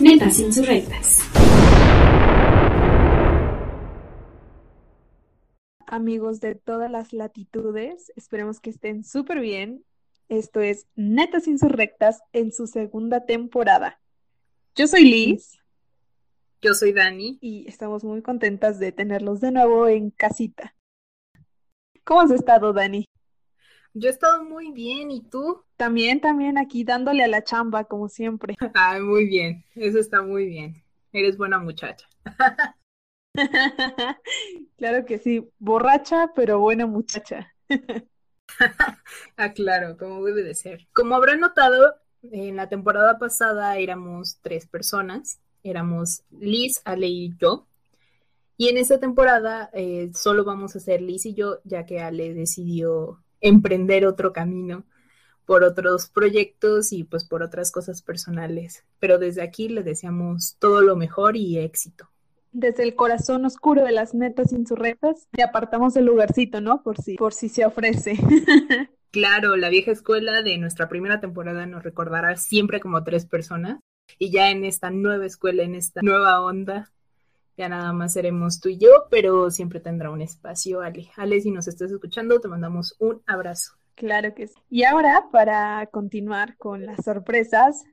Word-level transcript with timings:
Netas 0.00 0.40
insurrectas. 0.40 1.18
Amigos 5.86 6.40
de 6.40 6.56
todas 6.56 6.90
las 6.90 7.12
latitudes, 7.12 8.12
esperemos 8.16 8.58
que 8.58 8.70
estén 8.70 9.04
súper 9.04 9.38
bien. 9.38 9.84
Esto 10.28 10.60
es 10.60 10.86
Netas 10.96 11.46
Insurrectas 11.46 12.20
en 12.32 12.50
su 12.50 12.66
segunda 12.66 13.26
temporada. 13.26 14.00
Yo 14.74 14.88
soy 14.88 15.04
Liz. 15.04 15.58
Yo 16.62 16.74
soy 16.74 16.92
Dani. 16.92 17.38
Y 17.40 17.68
estamos 17.68 18.02
muy 18.02 18.22
contentas 18.22 18.78
de 18.78 18.90
tenerlos 18.90 19.40
de 19.40 19.52
nuevo 19.52 19.86
en 19.86 20.10
casita. 20.10 20.74
¿Cómo 22.04 22.22
has 22.22 22.30
estado, 22.30 22.72
Dani? 22.72 23.06
Yo 23.94 24.08
he 24.08 24.12
estado 24.12 24.42
muy 24.44 24.72
bien, 24.72 25.10
¿y 25.10 25.20
tú? 25.20 25.62
También, 25.76 26.20
también 26.20 26.56
aquí 26.56 26.82
dándole 26.82 27.24
a 27.24 27.28
la 27.28 27.44
chamba, 27.44 27.84
como 27.84 28.08
siempre. 28.08 28.56
Ay, 28.74 29.02
muy 29.02 29.26
bien, 29.26 29.64
eso 29.74 29.98
está 29.98 30.22
muy 30.22 30.46
bien. 30.46 30.82
Eres 31.12 31.36
buena 31.36 31.58
muchacha. 31.58 32.06
claro 34.78 35.04
que 35.04 35.18
sí, 35.18 35.46
borracha, 35.58 36.32
pero 36.34 36.58
buena 36.58 36.86
muchacha. 36.86 37.52
ah, 39.36 39.52
claro, 39.52 39.98
como 39.98 40.24
debe 40.24 40.42
de 40.42 40.54
ser. 40.54 40.88
Como 40.94 41.14
habrán 41.14 41.40
notado, 41.40 41.94
en 42.22 42.56
la 42.56 42.70
temporada 42.70 43.18
pasada 43.18 43.76
éramos 43.76 44.38
tres 44.40 44.66
personas. 44.66 45.38
Éramos 45.62 46.22
Liz, 46.30 46.80
Ale 46.86 47.08
y 47.08 47.34
yo. 47.38 47.66
Y 48.56 48.68
en 48.68 48.78
esta 48.78 48.98
temporada 48.98 49.68
eh, 49.74 50.10
solo 50.14 50.44
vamos 50.44 50.76
a 50.76 50.80
ser 50.80 51.02
Liz 51.02 51.26
y 51.26 51.34
yo, 51.34 51.58
ya 51.64 51.84
que 51.84 52.00
Ale 52.00 52.32
decidió 52.32 53.22
emprender 53.42 54.06
otro 54.06 54.32
camino 54.32 54.84
por 55.44 55.64
otros 55.64 56.08
proyectos 56.08 56.92
y 56.92 57.04
pues 57.04 57.24
por 57.24 57.42
otras 57.42 57.70
cosas 57.70 58.02
personales. 58.02 58.84
Pero 58.98 59.18
desde 59.18 59.42
aquí 59.42 59.68
le 59.68 59.82
deseamos 59.82 60.56
todo 60.58 60.80
lo 60.80 60.96
mejor 60.96 61.36
y 61.36 61.58
éxito. 61.58 62.08
Desde 62.52 62.82
el 62.82 62.94
corazón 62.94 63.44
oscuro 63.44 63.84
de 63.84 63.92
las 63.92 64.14
netas 64.14 64.52
insurrectas, 64.52 65.26
te 65.30 65.42
apartamos 65.42 65.96
el 65.96 66.04
lugarcito, 66.04 66.60
¿no? 66.60 66.82
Por 66.82 67.00
si, 67.00 67.16
por 67.16 67.32
si 67.32 67.48
se 67.48 67.64
ofrece. 67.64 68.16
claro, 69.10 69.56
la 69.56 69.70
vieja 69.70 69.90
escuela 69.90 70.42
de 70.42 70.58
nuestra 70.58 70.88
primera 70.88 71.20
temporada 71.20 71.66
nos 71.66 71.82
recordará 71.82 72.36
siempre 72.36 72.80
como 72.80 73.04
tres 73.04 73.26
personas. 73.26 73.78
Y 74.18 74.30
ya 74.30 74.50
en 74.50 74.64
esta 74.64 74.90
nueva 74.90 75.24
escuela, 75.24 75.62
en 75.62 75.74
esta 75.74 76.02
nueva 76.02 76.42
onda, 76.42 76.92
ya 77.62 77.68
nada 77.68 77.92
más 77.92 78.14
seremos 78.14 78.60
tú 78.60 78.70
y 78.70 78.78
yo, 78.78 78.88
pero 79.08 79.48
siempre 79.48 79.78
tendrá 79.78 80.10
un 80.10 80.20
espacio, 80.20 80.80
Ale. 80.80 81.10
Ale, 81.16 81.40
si 81.40 81.52
nos 81.52 81.68
estás 81.68 81.92
escuchando, 81.92 82.40
te 82.40 82.48
mandamos 82.48 82.96
un 82.98 83.22
abrazo. 83.24 83.74
Claro 83.94 84.34
que 84.34 84.48
sí. 84.48 84.54
Y 84.68 84.82
ahora, 84.82 85.28
para 85.30 85.86
continuar 85.86 86.56
con 86.56 86.84
las 86.84 87.04
sorpresas 87.04 87.84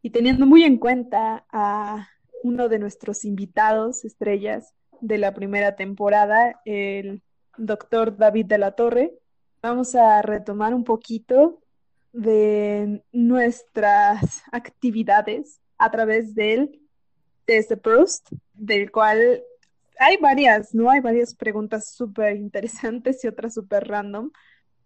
y 0.00 0.08
teniendo 0.08 0.46
muy 0.46 0.64
en 0.64 0.78
cuenta 0.78 1.44
a 1.52 2.08
uno 2.42 2.70
de 2.70 2.78
nuestros 2.78 3.26
invitados 3.26 4.06
estrellas 4.06 4.72
de 5.02 5.18
la 5.18 5.34
primera 5.34 5.76
temporada, 5.76 6.58
el 6.64 7.22
doctor 7.58 8.16
David 8.16 8.46
de 8.46 8.56
la 8.56 8.72
Torre, 8.72 9.12
vamos 9.60 9.94
a 9.96 10.22
retomar 10.22 10.72
un 10.72 10.84
poquito 10.84 11.60
de 12.14 13.04
nuestras 13.12 14.44
actividades 14.50 15.60
a 15.76 15.90
través 15.90 16.34
del 16.34 16.80
test 17.50 17.68
de 17.70 17.76
Proust, 17.76 18.28
del 18.54 18.92
cual 18.92 19.42
hay 19.98 20.16
varias, 20.18 20.72
¿no? 20.72 20.88
Hay 20.88 21.00
varias 21.00 21.34
preguntas 21.34 21.92
súper 21.92 22.36
interesantes 22.36 23.24
y 23.24 23.26
otras 23.26 23.54
súper 23.54 23.88
random, 23.88 24.30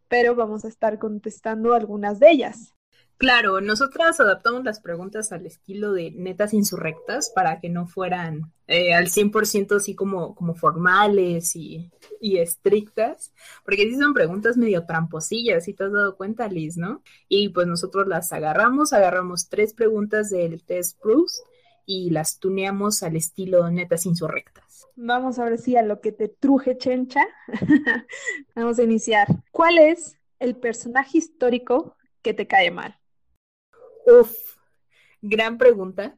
pero 0.09 0.35
vamos 0.35 0.65
a 0.65 0.69
estar 0.69 0.99
contestando 0.99 1.75
algunas 1.75 2.19
de 2.21 2.31
ellas. 2.31 2.73
Claro, 3.19 3.61
nosotras 3.61 4.19
adaptamos 4.19 4.65
las 4.65 4.81
preguntas 4.81 5.31
al 5.31 5.45
estilo 5.45 5.93
de 5.93 6.11
netas 6.13 6.55
insurrectas 6.55 7.31
para 7.35 7.61
que 7.61 7.69
no 7.69 7.87
fueran 7.87 8.51
eh, 8.67 8.95
al 8.95 9.09
100% 9.09 9.77
así 9.77 9.95
como, 9.95 10.35
como 10.35 10.55
formales 10.55 11.55
y, 11.57 11.93
y, 12.19 12.39
estrictas, 12.39 13.35
porque 13.63 13.83
sí 13.83 13.97
son 13.97 14.15
preguntas 14.15 14.57
medio 14.57 14.87
tramposillas, 14.87 15.65
si 15.65 15.75
te 15.75 15.85
has 15.85 15.93
dado 15.93 16.17
cuenta, 16.17 16.49
Liz, 16.49 16.79
¿no? 16.79 17.03
Y 17.29 17.51
pues 17.51 17.67
nosotros 17.67 18.09
las 18.09 18.33
agarramos, 18.33 18.95
agarramos 18.95 19.51
tres 19.51 19.75
preguntas 19.75 20.31
del 20.31 20.65
test 20.65 20.99
Proust 21.03 21.45
y 21.87 22.11
las 22.11 22.39
tuneamos 22.39 23.03
al 23.03 23.17
estilo 23.17 23.71
netas 23.71 24.07
insurrectas. 24.07 24.87
Vamos 24.97 25.39
a 25.39 25.45
ver 25.45 25.59
si 25.59 25.77
a 25.77 25.83
lo 25.83 26.01
que 26.01 26.13
te 26.13 26.29
truje, 26.29 26.79
chencha. 26.79 27.25
Vamos 28.55 28.79
a 28.79 28.83
iniciar. 28.83 29.27
¿Cuál 29.51 29.79
es 29.79 30.17
el 30.39 30.57
personaje 30.57 31.19
histórico 31.19 31.97
que 32.23 32.35
te 32.35 32.47
cae 32.47 32.71
mal? 32.71 32.99
Uf, 34.07 34.35
gran 35.21 35.59
pregunta. 35.59 36.17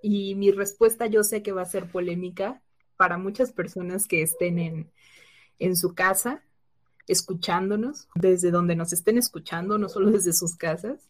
Y 0.00 0.34
mi 0.36 0.52
respuesta 0.52 1.06
yo 1.06 1.24
sé 1.24 1.42
que 1.42 1.52
va 1.52 1.62
a 1.62 1.66
ser 1.66 1.90
polémica 1.90 2.62
para 2.96 3.18
muchas 3.18 3.52
personas 3.52 4.06
que 4.06 4.22
estén 4.22 4.58
en, 4.58 4.90
en 5.58 5.76
su 5.76 5.94
casa 5.94 6.42
escuchándonos, 7.08 8.08
desde 8.14 8.50
donde 8.50 8.76
nos 8.76 8.92
estén 8.92 9.18
escuchando, 9.18 9.78
no 9.78 9.88
solo 9.88 10.10
desde 10.12 10.32
sus 10.32 10.56
casas. 10.56 11.08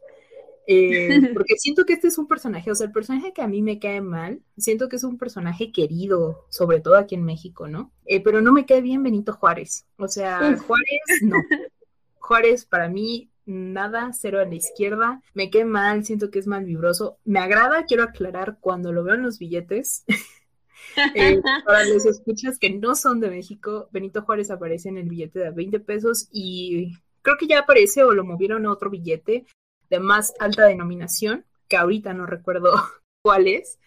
Eh, 0.71 1.09
porque 1.35 1.57
siento 1.57 1.87
que 1.87 1.95
este 1.95 2.09
es 2.09 2.19
un 2.19 2.29
personaje, 2.29 2.71
o 2.71 2.75
sea, 2.75 2.87
el 2.87 2.93
personaje 2.93 3.33
que 3.33 3.41
a 3.41 3.49
mí 3.49 3.63
me 3.63 3.79
cae 3.79 4.03
mal, 4.03 4.43
siento 4.59 4.91
que 4.91 4.97
es 4.97 5.05
un 5.05 5.17
personaje 5.17 5.73
querido, 5.73 6.45
sobre 6.51 6.81
todo 6.81 6.97
aquí 6.97 7.15
en 7.15 7.25
México, 7.25 7.69
¿no? 7.69 7.91
Eh, 8.05 8.23
pero 8.23 8.43
no 8.43 8.53
me 8.53 8.67
cae 8.67 8.83
bien 8.83 9.03
Benito 9.03 9.33
Juárez, 9.33 9.87
o 9.97 10.07
sea, 10.09 10.39
Juárez, 10.59 11.23
no. 11.23 11.37
Juárez 12.19 12.67
para 12.67 12.91
mí 12.91 13.31
nada, 13.47 14.11
cero 14.13 14.41
a 14.41 14.45
la 14.45 14.55
izquierda, 14.55 15.23
me 15.33 15.49
cae 15.49 15.65
mal, 15.65 16.05
siento 16.05 16.31
que 16.31 16.39
es 16.39 16.47
mal 16.47 16.67
vibroso, 16.67 17.17
me 17.25 17.39
agrada, 17.41 17.87
quiero 17.87 18.03
aclarar, 18.03 18.59
cuando 18.61 18.93
lo 18.93 19.05
veo 19.05 19.15
en 19.15 19.23
los 19.23 19.39
billetes, 19.39 20.05
eh, 21.15 21.41
para 21.65 21.87
los 21.87 22.05
escuchas 22.05 22.59
que 22.59 22.69
no 22.69 22.95
son 22.95 23.21
de 23.21 23.31
México, 23.31 23.89
Benito 23.91 24.21
Juárez 24.21 24.51
aparece 24.51 24.91
en 24.91 24.99
el 24.99 25.09
billete 25.09 25.39
de 25.39 25.51
20 25.51 25.81
pesos 25.81 26.29
y 26.31 26.93
creo 27.23 27.39
que 27.39 27.47
ya 27.47 27.61
aparece 27.61 28.05
o 28.05 28.13
lo 28.13 28.23
movieron 28.23 28.67
a 28.67 28.71
otro 28.71 28.91
billete, 28.91 29.47
de 29.91 30.01
más 30.01 30.35
alta 30.39 30.67
denominación, 30.67 31.45
que 31.69 31.77
ahorita 31.77 32.15
no 32.15 32.27
recuerdo 32.27 32.73
cuál 33.23 33.47
es, 33.47 33.79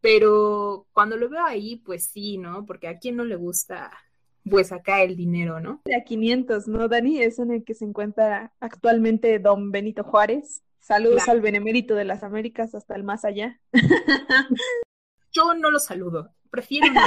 pero 0.00 0.86
cuando 0.92 1.16
lo 1.16 1.28
veo 1.28 1.44
ahí, 1.44 1.76
pues 1.76 2.04
sí, 2.04 2.38
¿no? 2.38 2.64
Porque 2.66 2.88
a 2.88 2.98
quién 2.98 3.16
no 3.16 3.24
le 3.24 3.36
gusta, 3.36 3.90
pues 4.48 4.72
acá 4.72 5.02
el 5.02 5.16
dinero, 5.16 5.60
¿no? 5.60 5.82
De 5.84 5.96
a 5.96 6.04
500, 6.04 6.68
¿no, 6.68 6.88
Dani? 6.88 7.20
Es 7.20 7.38
en 7.38 7.50
el 7.50 7.64
que 7.64 7.74
se 7.74 7.84
encuentra 7.84 8.52
actualmente 8.60 9.38
don 9.38 9.72
Benito 9.72 10.04
Juárez. 10.04 10.62
Saludos 10.80 11.28
al 11.28 11.40
benemérito 11.40 11.94
de 11.94 12.04
las 12.04 12.22
Américas 12.22 12.74
hasta 12.74 12.94
el 12.94 13.04
más 13.04 13.24
allá. 13.24 13.60
Yo 15.32 15.54
no 15.54 15.70
lo 15.70 15.78
saludo, 15.78 16.32
prefiero 16.50 16.86
no 16.92 17.00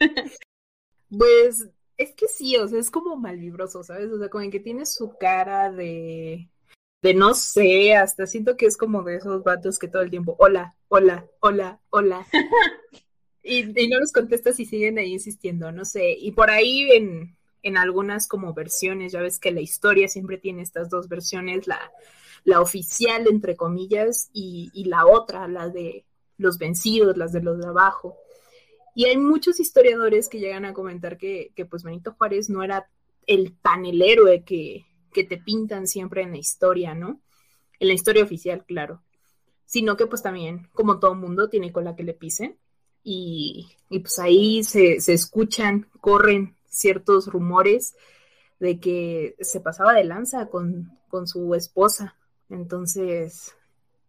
Pues 1.16 1.68
es 2.02 2.14
que 2.14 2.28
sí, 2.28 2.56
o 2.56 2.68
sea, 2.68 2.78
es 2.78 2.90
como 2.90 3.16
malvibroso, 3.16 3.82
¿sabes? 3.82 4.10
O 4.10 4.18
sea, 4.18 4.28
como 4.28 4.48
que 4.50 4.60
tiene 4.60 4.86
su 4.86 5.16
cara 5.18 5.70
de, 5.70 6.48
de 7.02 7.14
no 7.14 7.34
sé, 7.34 7.94
hasta 7.94 8.26
siento 8.26 8.56
que 8.56 8.66
es 8.66 8.76
como 8.76 9.02
de 9.02 9.16
esos 9.16 9.42
vatos 9.42 9.78
que 9.78 9.88
todo 9.88 10.02
el 10.02 10.10
tiempo, 10.10 10.36
hola, 10.38 10.76
hola, 10.88 11.26
hola, 11.40 11.80
hola. 11.90 12.26
y, 13.42 13.64
no 13.88 14.00
los 14.00 14.12
contestas 14.12 14.58
y 14.60 14.66
siguen 14.66 14.98
ahí 14.98 15.12
insistiendo, 15.12 15.72
no 15.72 15.84
sé. 15.84 16.12
Y 16.18 16.32
por 16.32 16.50
ahí 16.50 16.90
en, 16.92 17.36
en 17.62 17.76
algunas 17.76 18.28
como 18.28 18.54
versiones, 18.54 19.12
ya 19.12 19.20
ves 19.20 19.38
que 19.38 19.52
la 19.52 19.60
historia 19.60 20.08
siempre 20.08 20.38
tiene 20.38 20.62
estas 20.62 20.90
dos 20.90 21.08
versiones, 21.08 21.66
la, 21.66 21.80
la 22.44 22.60
oficial, 22.60 23.26
entre 23.28 23.56
comillas, 23.56 24.30
y, 24.32 24.70
y 24.74 24.84
la 24.84 25.06
otra, 25.06 25.48
la 25.48 25.68
de 25.68 26.04
los 26.36 26.58
vencidos, 26.58 27.16
las 27.16 27.32
de 27.32 27.42
los 27.42 27.58
de 27.58 27.66
abajo. 27.66 28.16
Y 28.94 29.06
hay 29.06 29.16
muchos 29.16 29.58
historiadores 29.60 30.28
que 30.28 30.38
llegan 30.38 30.64
a 30.64 30.74
comentar 30.74 31.16
que, 31.16 31.52
pues 31.68 31.82
Benito 31.82 32.12
Juárez 32.12 32.50
no 32.50 32.62
era 32.62 32.88
el 33.26 33.56
tan 33.58 33.86
el 33.86 34.02
héroe 34.02 34.44
que, 34.44 34.84
que 35.12 35.24
te 35.24 35.38
pintan 35.38 35.86
siempre 35.86 36.22
en 36.22 36.32
la 36.32 36.38
historia, 36.38 36.94
¿no? 36.94 37.20
En 37.78 37.88
la 37.88 37.94
historia 37.94 38.24
oficial, 38.24 38.64
claro. 38.66 39.02
Sino 39.64 39.96
que 39.96 40.06
pues 40.06 40.22
también, 40.22 40.68
como 40.74 40.98
todo 40.98 41.14
mundo, 41.14 41.48
tiene 41.48 41.72
cola 41.72 41.96
que 41.96 42.02
le 42.02 42.14
pisen. 42.14 42.58
Y, 43.02 43.68
y 43.88 44.00
pues 44.00 44.18
ahí 44.18 44.62
se, 44.62 45.00
se 45.00 45.14
escuchan, 45.14 45.88
corren 46.00 46.56
ciertos 46.68 47.26
rumores 47.26 47.96
de 48.60 48.78
que 48.78 49.34
se 49.40 49.60
pasaba 49.60 49.94
de 49.94 50.04
lanza 50.04 50.46
con, 50.46 50.98
con 51.08 51.26
su 51.26 51.54
esposa. 51.54 52.16
Entonces, 52.50 53.56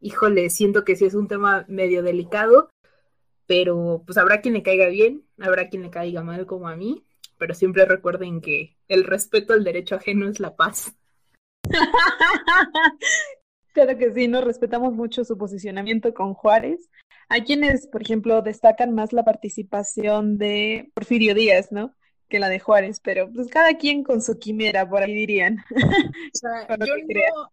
híjole, 0.02 0.50
siento 0.50 0.84
que 0.84 0.96
sí 0.96 1.06
es 1.06 1.13
un 1.13 1.28
tema 1.28 1.66
medio 1.68 2.04
delicado 2.04 2.69
pero 3.45 4.04
pues 4.06 4.18
habrá 4.18 4.42
quien 4.42 4.54
le 4.54 4.63
caiga 4.63 4.88
bien, 4.88 5.24
habrá 5.40 5.69
quien 5.69 5.84
le 5.84 5.90
caiga 5.90 6.24
mal 6.24 6.45
como 6.45 6.68
a 6.68 6.75
mí, 6.75 7.04
pero 7.38 7.54
siempre 7.54 7.86
recuerden 7.86 8.42
que 8.42 8.75
el 8.88 9.04
respeto 9.04 9.54
al 9.54 9.63
derecho 9.63 9.95
ajeno 9.95 10.28
es 10.28 10.40
la 10.40 10.56
paz. 10.56 10.95
claro 13.74 13.98
que 13.98 14.13
sí, 14.13 14.28
nos 14.28 14.44
respetamos 14.44 14.94
mucho 14.94 15.24
su 15.24 15.38
posicionamiento 15.38 16.13
con 16.13 16.34
Juárez. 16.34 16.90
Hay 17.30 17.42
quienes, 17.42 17.88
por 17.88 18.01
ejemplo, 18.01 18.42
destacan 18.42 18.94
más 18.94 19.13
la 19.13 19.24
participación 19.24 20.38
de 20.38 20.92
Porfirio 20.94 21.34
Díaz, 21.34 21.72
¿no? 21.72 21.96
que 22.34 22.39
la 22.39 22.50
de 22.50 22.60
Juárez, 22.60 23.00
pero 23.00 23.31
pues 23.31 23.48
cada 23.48 23.78
quien 23.78 24.04
con 24.04 24.19
su 24.19 24.39
quimera, 24.39 24.89
por 24.89 25.04
ahí 25.04 25.13
dirían. 25.13 25.57
O 26.34 26.36
sea, 26.36 26.68
yo 26.80 26.96
no, 26.98 27.51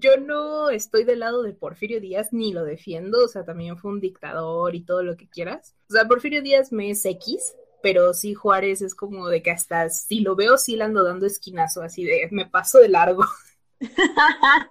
yo 0.00 0.16
no 0.16 0.70
estoy 0.70 1.04
del 1.04 1.20
lado 1.20 1.42
de 1.42 1.52
Porfirio 1.52 2.00
Díaz 2.00 2.32
ni 2.32 2.52
lo 2.52 2.64
defiendo, 2.64 3.24
o 3.24 3.28
sea, 3.28 3.44
también 3.44 3.78
fue 3.78 3.92
un 3.92 4.00
dictador 4.00 4.74
y 4.74 4.84
todo 4.84 5.02
lo 5.02 5.16
que 5.16 5.28
quieras. 5.28 5.76
O 5.88 5.92
sea, 5.92 6.06
Porfirio 6.06 6.42
Díaz 6.42 6.72
me 6.72 6.90
es 6.90 7.04
X, 7.04 7.54
pero 7.82 8.12
sí 8.12 8.34
Juárez 8.34 8.82
es 8.82 8.94
como 8.94 9.28
de 9.28 9.42
que 9.42 9.52
hasta 9.52 9.88
si 9.90 10.20
lo 10.20 10.34
veo 10.34 10.58
sí 10.58 10.76
le 10.76 10.84
ando 10.84 11.04
dando 11.04 11.26
esquinazo, 11.26 11.82
así 11.82 12.04
de 12.04 12.28
me 12.32 12.46
paso 12.46 12.78
de 12.78 12.88
largo. 12.88 13.24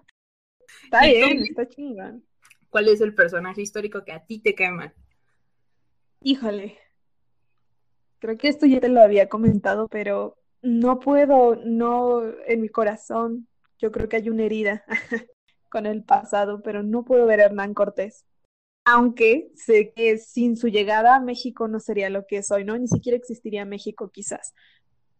está 0.83 1.05
bien, 1.05 1.43
está 1.43 1.69
chingón. 1.69 2.25
¿Cuál 2.69 2.89
es 2.89 2.99
el 2.99 3.15
personaje 3.15 3.61
histórico 3.61 4.03
que 4.03 4.11
a 4.11 4.25
ti 4.25 4.39
te 4.39 4.55
cae 4.55 4.71
mal? 4.71 4.93
Híjole, 6.21 6.77
creo 8.19 8.37
que 8.37 8.49
esto 8.49 8.65
ya 8.65 8.81
te 8.81 8.89
lo 8.89 9.01
había 9.01 9.29
comentado, 9.29 9.87
pero 9.87 10.37
no 10.61 10.99
puedo, 10.99 11.55
no, 11.55 12.23
en 12.45 12.61
mi 12.61 12.69
corazón, 12.69 13.47
yo 13.83 13.91
creo 13.91 14.09
que 14.09 14.15
hay 14.15 14.29
una 14.29 14.45
herida 14.45 14.83
con 15.69 15.85
el 15.85 16.03
pasado, 16.03 16.63
pero 16.63 16.81
no 16.81 17.05
puedo 17.05 17.27
ver 17.27 17.41
a 17.41 17.45
Hernán 17.45 17.75
Cortés 17.75 18.25
aunque 18.85 19.51
sé 19.55 19.93
que 19.93 20.17
sin 20.17 20.57
su 20.57 20.67
llegada 20.67 21.19
México 21.19 21.67
no 21.67 21.79
sería 21.79 22.09
lo 22.09 22.25
que 22.25 22.37
es 22.37 22.51
hoy, 22.51 22.65
¿no? 22.65 22.77
Ni 22.77 22.87
siquiera 22.87 23.17
existiría 23.17 23.65
México 23.65 24.09
quizás. 24.09 24.53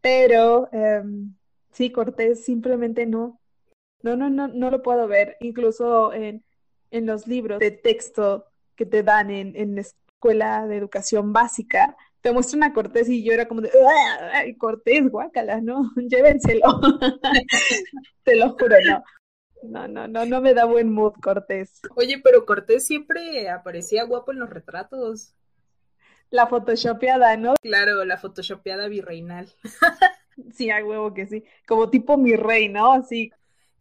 Pero 0.01 0.69
em, 0.73 1.33
sí, 1.71 1.91
Cortés 1.91 2.43
simplemente 2.43 3.05
no. 3.05 3.39
No, 4.01 4.17
no, 4.17 4.29
no, 4.29 4.49
no 4.49 4.69
lo 4.69 4.81
puedo 4.81 5.07
ver. 5.07 5.37
Incluso 5.39 6.11
en, 6.11 6.43
en 6.91 7.05
los 7.05 7.25
libros 7.25 7.59
de 7.59 7.71
texto 7.71 8.47
que 8.75 8.85
te 8.85 9.01
dan 9.01 9.31
en, 9.31 9.55
en 9.55 9.75
la 9.75 9.81
escuela 9.81 10.67
de 10.67 10.75
educación 10.75 11.31
básica, 11.31 11.95
te 12.23 12.31
muestran 12.31 12.63
a 12.63 12.73
Cortés 12.73 13.09
y 13.09 13.21
yo 13.21 13.33
era 13.33 13.49
como 13.49 13.59
de, 13.59 13.69
¡ay, 14.31 14.55
Cortés, 14.55 15.09
guácala, 15.09 15.59
no! 15.59 15.91
Llévenselo. 16.09 16.63
te 18.23 18.37
lo 18.37 18.53
juro, 18.53 18.77
no. 18.87 19.03
No, 19.61 19.87
no, 19.89 20.07
no, 20.07 20.25
no 20.25 20.41
me 20.41 20.53
da 20.53 20.63
buen 20.63 20.89
mood 20.89 21.13
Cortés. 21.21 21.81
Oye, 21.95 22.19
pero 22.23 22.45
Cortés 22.45 22.87
siempre 22.87 23.49
aparecía 23.49 24.05
guapo 24.05 24.31
en 24.31 24.39
los 24.39 24.49
retratos. 24.49 25.35
La 26.29 26.47
photoshopeada, 26.47 27.35
¿no? 27.35 27.55
Claro, 27.61 28.05
la 28.05 28.17
photoshopeada 28.17 28.87
virreinal. 28.87 29.49
sí, 30.53 30.69
hay 30.69 30.83
huevo 30.83 31.13
que 31.13 31.27
sí. 31.27 31.43
Como 31.67 31.89
tipo 31.89 32.17
mi 32.17 32.37
rey, 32.37 32.69
¿no? 32.69 32.93
Así. 32.93 33.31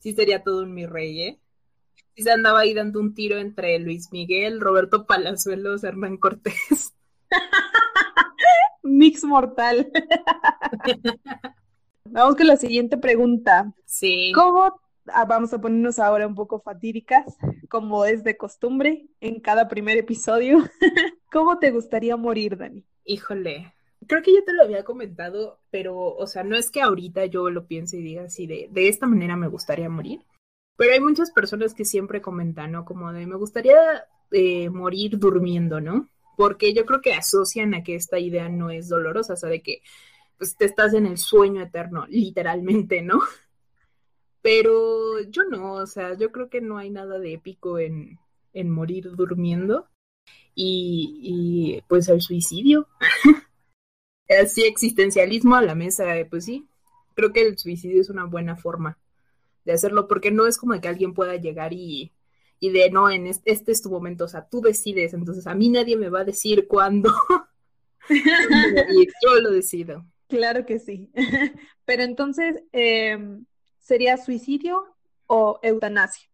Sí, 0.00 0.14
sería 0.14 0.42
todo 0.42 0.64
un 0.64 0.74
mi 0.74 0.84
rey, 0.84 1.22
¿eh? 1.22 1.38
Sí 2.16 2.24
se 2.24 2.32
andaba 2.32 2.60
ahí 2.60 2.74
dando 2.74 2.98
un 2.98 3.14
tiro 3.14 3.38
entre 3.38 3.78
Luis 3.78 4.10
Miguel, 4.10 4.60
Roberto 4.60 5.06
Palazuelos, 5.06 5.84
Hernán 5.84 6.16
Cortés. 6.16 6.92
Mix 8.82 9.24
mortal. 9.24 9.90
Vamos 12.04 12.36
con 12.36 12.46
la 12.46 12.56
siguiente 12.56 12.98
pregunta. 12.98 13.72
Sí. 13.86 14.32
¿Cómo 14.34 14.82
Ah, 15.06 15.24
vamos 15.24 15.52
a 15.52 15.60
ponernos 15.60 15.98
ahora 15.98 16.26
un 16.26 16.34
poco 16.34 16.60
fatídicas, 16.60 17.36
como 17.68 18.04
es 18.04 18.22
de 18.22 18.36
costumbre 18.36 19.08
en 19.20 19.40
cada 19.40 19.68
primer 19.68 19.98
episodio. 19.98 20.58
¿Cómo 21.32 21.58
te 21.58 21.72
gustaría 21.72 22.16
morir, 22.16 22.56
Dani? 22.56 22.84
Híjole, 23.04 23.74
creo 24.06 24.22
que 24.22 24.32
ya 24.32 24.44
te 24.44 24.52
lo 24.52 24.62
había 24.62 24.84
comentado, 24.84 25.58
pero, 25.70 25.96
o 25.98 26.26
sea, 26.26 26.44
no 26.44 26.56
es 26.56 26.70
que 26.70 26.82
ahorita 26.82 27.26
yo 27.26 27.50
lo 27.50 27.66
piense 27.66 27.98
y 27.98 28.02
diga 28.02 28.24
así 28.24 28.46
de, 28.46 28.68
de 28.70 28.88
esta 28.88 29.06
manera 29.06 29.36
me 29.36 29.48
gustaría 29.48 29.88
morir, 29.88 30.20
pero 30.76 30.92
hay 30.92 31.00
muchas 31.00 31.32
personas 31.32 31.74
que 31.74 31.84
siempre 31.84 32.22
comentan, 32.22 32.70
¿no? 32.70 32.84
Como 32.84 33.12
de, 33.12 33.26
me 33.26 33.36
gustaría 33.36 33.76
eh, 34.30 34.70
morir 34.70 35.18
durmiendo, 35.18 35.80
¿no? 35.80 36.08
Porque 36.36 36.72
yo 36.74 36.86
creo 36.86 37.00
que 37.00 37.14
asocian 37.14 37.74
a 37.74 37.82
que 37.82 37.94
esta 37.94 38.18
idea 38.18 38.48
no 38.48 38.70
es 38.70 38.88
dolorosa, 38.88 39.34
o 39.34 39.36
sea, 39.36 39.48
de 39.48 39.62
que 39.62 39.82
pues 40.38 40.56
te 40.56 40.64
estás 40.64 40.94
en 40.94 41.06
el 41.06 41.18
sueño 41.18 41.62
eterno, 41.62 42.06
literalmente, 42.08 43.02
¿no? 43.02 43.20
Pero 44.42 45.20
yo 45.20 45.44
no, 45.44 45.74
o 45.74 45.86
sea, 45.86 46.16
yo 46.16 46.32
creo 46.32 46.48
que 46.48 46.60
no 46.60 46.78
hay 46.78 46.90
nada 46.90 47.18
de 47.20 47.34
épico 47.34 47.78
en, 47.78 48.18
en 48.52 48.70
morir 48.70 49.14
durmiendo. 49.14 49.88
Y, 50.54 51.18
y 51.22 51.82
pues 51.88 52.08
el 52.08 52.20
suicidio. 52.20 52.88
Así 54.28 54.64
existencialismo 54.64 55.54
a 55.56 55.62
la 55.62 55.74
mesa, 55.74 56.06
pues 56.28 56.44
sí. 56.44 56.66
Creo 57.14 57.32
que 57.32 57.42
el 57.42 57.58
suicidio 57.58 58.00
es 58.00 58.10
una 58.10 58.24
buena 58.24 58.56
forma 58.56 58.98
de 59.64 59.72
hacerlo, 59.72 60.08
porque 60.08 60.30
no 60.30 60.46
es 60.46 60.58
como 60.58 60.78
que 60.80 60.88
alguien 60.88 61.14
pueda 61.14 61.36
llegar 61.36 61.72
y, 61.72 62.12
y 62.62 62.70
de 62.70 62.90
no, 62.90 63.10
en 63.10 63.26
este, 63.26 63.50
este, 63.50 63.72
es 63.72 63.82
tu 63.82 63.90
momento, 63.90 64.24
o 64.24 64.28
sea, 64.28 64.46
tú 64.48 64.60
decides, 64.60 65.14
entonces 65.14 65.46
a 65.46 65.54
mí 65.54 65.68
nadie 65.68 65.96
me 65.96 66.08
va 66.08 66.20
a 66.20 66.24
decir 66.24 66.66
cuándo. 66.68 67.12
y 68.08 69.06
yo 69.24 69.40
lo 69.40 69.50
decido. 69.50 70.06
Claro 70.28 70.64
que 70.64 70.78
sí. 70.78 71.10
Pero 71.84 72.04
entonces, 72.04 72.62
eh, 72.72 73.18
¿Sería 73.82 74.16
suicidio 74.16 74.84
o 75.26 75.58
eutanasia? 75.62 76.28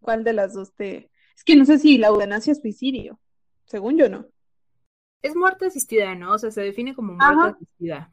¿Cuál 0.00 0.22
de 0.22 0.32
las 0.32 0.54
dos 0.54 0.72
te...? 0.74 1.10
Es 1.36 1.42
que 1.42 1.56
no 1.56 1.64
sé 1.64 1.78
si 1.78 1.98
la 1.98 2.08
eutanasia 2.08 2.52
es 2.52 2.60
suicidio. 2.60 3.18
Según 3.64 3.98
yo, 3.98 4.08
no. 4.08 4.26
Es 5.20 5.34
muerte 5.34 5.66
asistida, 5.66 6.14
¿no? 6.14 6.34
O 6.34 6.38
sea, 6.38 6.52
se 6.52 6.62
define 6.62 6.94
como 6.94 7.14
muerte 7.14 7.56
asistida. 7.56 8.12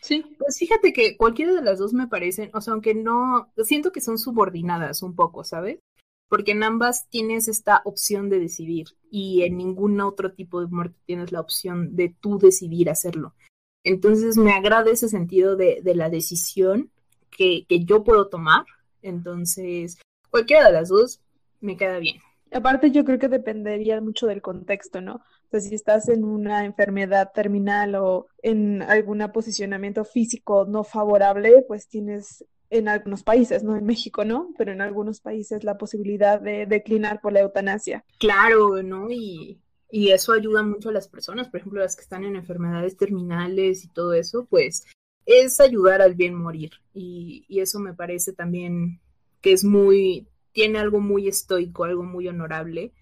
Sí. 0.00 0.24
Pues 0.38 0.58
fíjate 0.58 0.94
que 0.94 1.16
cualquiera 1.18 1.52
de 1.52 1.60
las 1.60 1.78
dos 1.78 1.92
me 1.92 2.06
parecen, 2.06 2.50
o 2.54 2.60
sea, 2.60 2.72
aunque 2.72 2.94
no, 2.94 3.52
siento 3.64 3.92
que 3.92 4.00
son 4.00 4.18
subordinadas 4.18 5.02
un 5.02 5.14
poco, 5.14 5.44
¿sabes? 5.44 5.80
Porque 6.28 6.52
en 6.52 6.62
ambas 6.62 7.08
tienes 7.08 7.48
esta 7.48 7.82
opción 7.84 8.28
de 8.28 8.40
decidir 8.40 8.88
y 9.10 9.42
en 9.42 9.56
ningún 9.56 10.00
otro 10.00 10.32
tipo 10.32 10.60
de 10.60 10.66
muerte 10.66 10.98
tienes 11.06 11.32
la 11.32 11.40
opción 11.40 11.94
de 11.94 12.14
tú 12.20 12.38
decidir 12.38 12.90
hacerlo. 12.90 13.34
Entonces 13.84 14.36
me 14.36 14.52
agrada 14.52 14.90
ese 14.90 15.08
sentido 15.08 15.54
de, 15.54 15.80
la 15.94 16.10
decisión 16.10 16.90
que, 17.30 17.64
yo 17.68 18.02
puedo 18.02 18.28
tomar. 18.28 18.64
Entonces, 19.00 19.98
cualquiera 20.30 20.66
de 20.66 20.72
las 20.72 20.88
dos 20.88 21.20
me 21.60 21.76
queda 21.76 22.00
bien. 22.00 22.16
Aparte, 22.50 22.90
yo 22.90 23.04
creo 23.04 23.20
que 23.20 23.28
dependería 23.28 24.00
mucho 24.00 24.26
del 24.26 24.42
contexto, 24.42 25.00
¿no? 25.00 25.16
O 25.16 25.48
sea, 25.50 25.60
si 25.60 25.74
estás 25.74 26.08
en 26.08 26.24
una 26.24 26.64
enfermedad 26.64 27.30
terminal 27.32 27.94
o 27.94 28.26
en 28.42 28.82
algún 28.82 29.18
posicionamiento 29.32 30.04
físico 30.04 30.64
no 30.64 30.82
favorable, 30.82 31.64
pues 31.68 31.86
tienes 31.86 32.44
en 32.70 32.88
algunos 32.88 33.22
países, 33.22 33.62
no 33.62 33.76
en 33.76 33.84
México, 33.84 34.24
¿no? 34.24 34.50
Pero 34.58 34.72
en 34.72 34.80
algunos 34.80 35.20
países 35.20 35.64
la 35.64 35.78
posibilidad 35.78 36.40
de 36.40 36.66
declinar 36.66 37.20
por 37.20 37.32
la 37.32 37.40
eutanasia. 37.40 38.04
Claro, 38.18 38.82
¿no? 38.82 39.10
Y, 39.10 39.60
y 39.90 40.10
eso 40.10 40.32
ayuda 40.32 40.62
mucho 40.62 40.88
a 40.88 40.92
las 40.92 41.08
personas, 41.08 41.48
por 41.48 41.60
ejemplo, 41.60 41.80
las 41.80 41.96
que 41.96 42.02
están 42.02 42.24
en 42.24 42.36
enfermedades 42.36 42.96
terminales 42.96 43.84
y 43.84 43.88
todo 43.88 44.14
eso, 44.14 44.46
pues 44.50 44.84
es 45.26 45.60
ayudar 45.60 46.02
al 46.02 46.14
bien 46.14 46.34
morir. 46.34 46.72
Y, 46.94 47.46
eso 47.48 47.78
me 47.80 47.94
parece 47.94 48.32
también 48.32 49.00
que 49.40 49.52
es 49.52 49.64
muy, 49.64 50.28
tiene 50.52 50.78
algo 50.78 51.00
muy 51.00 51.28
estoico, 51.28 51.84
algo 51.84 52.02
muy 52.02 52.28
honorable. 52.28 52.92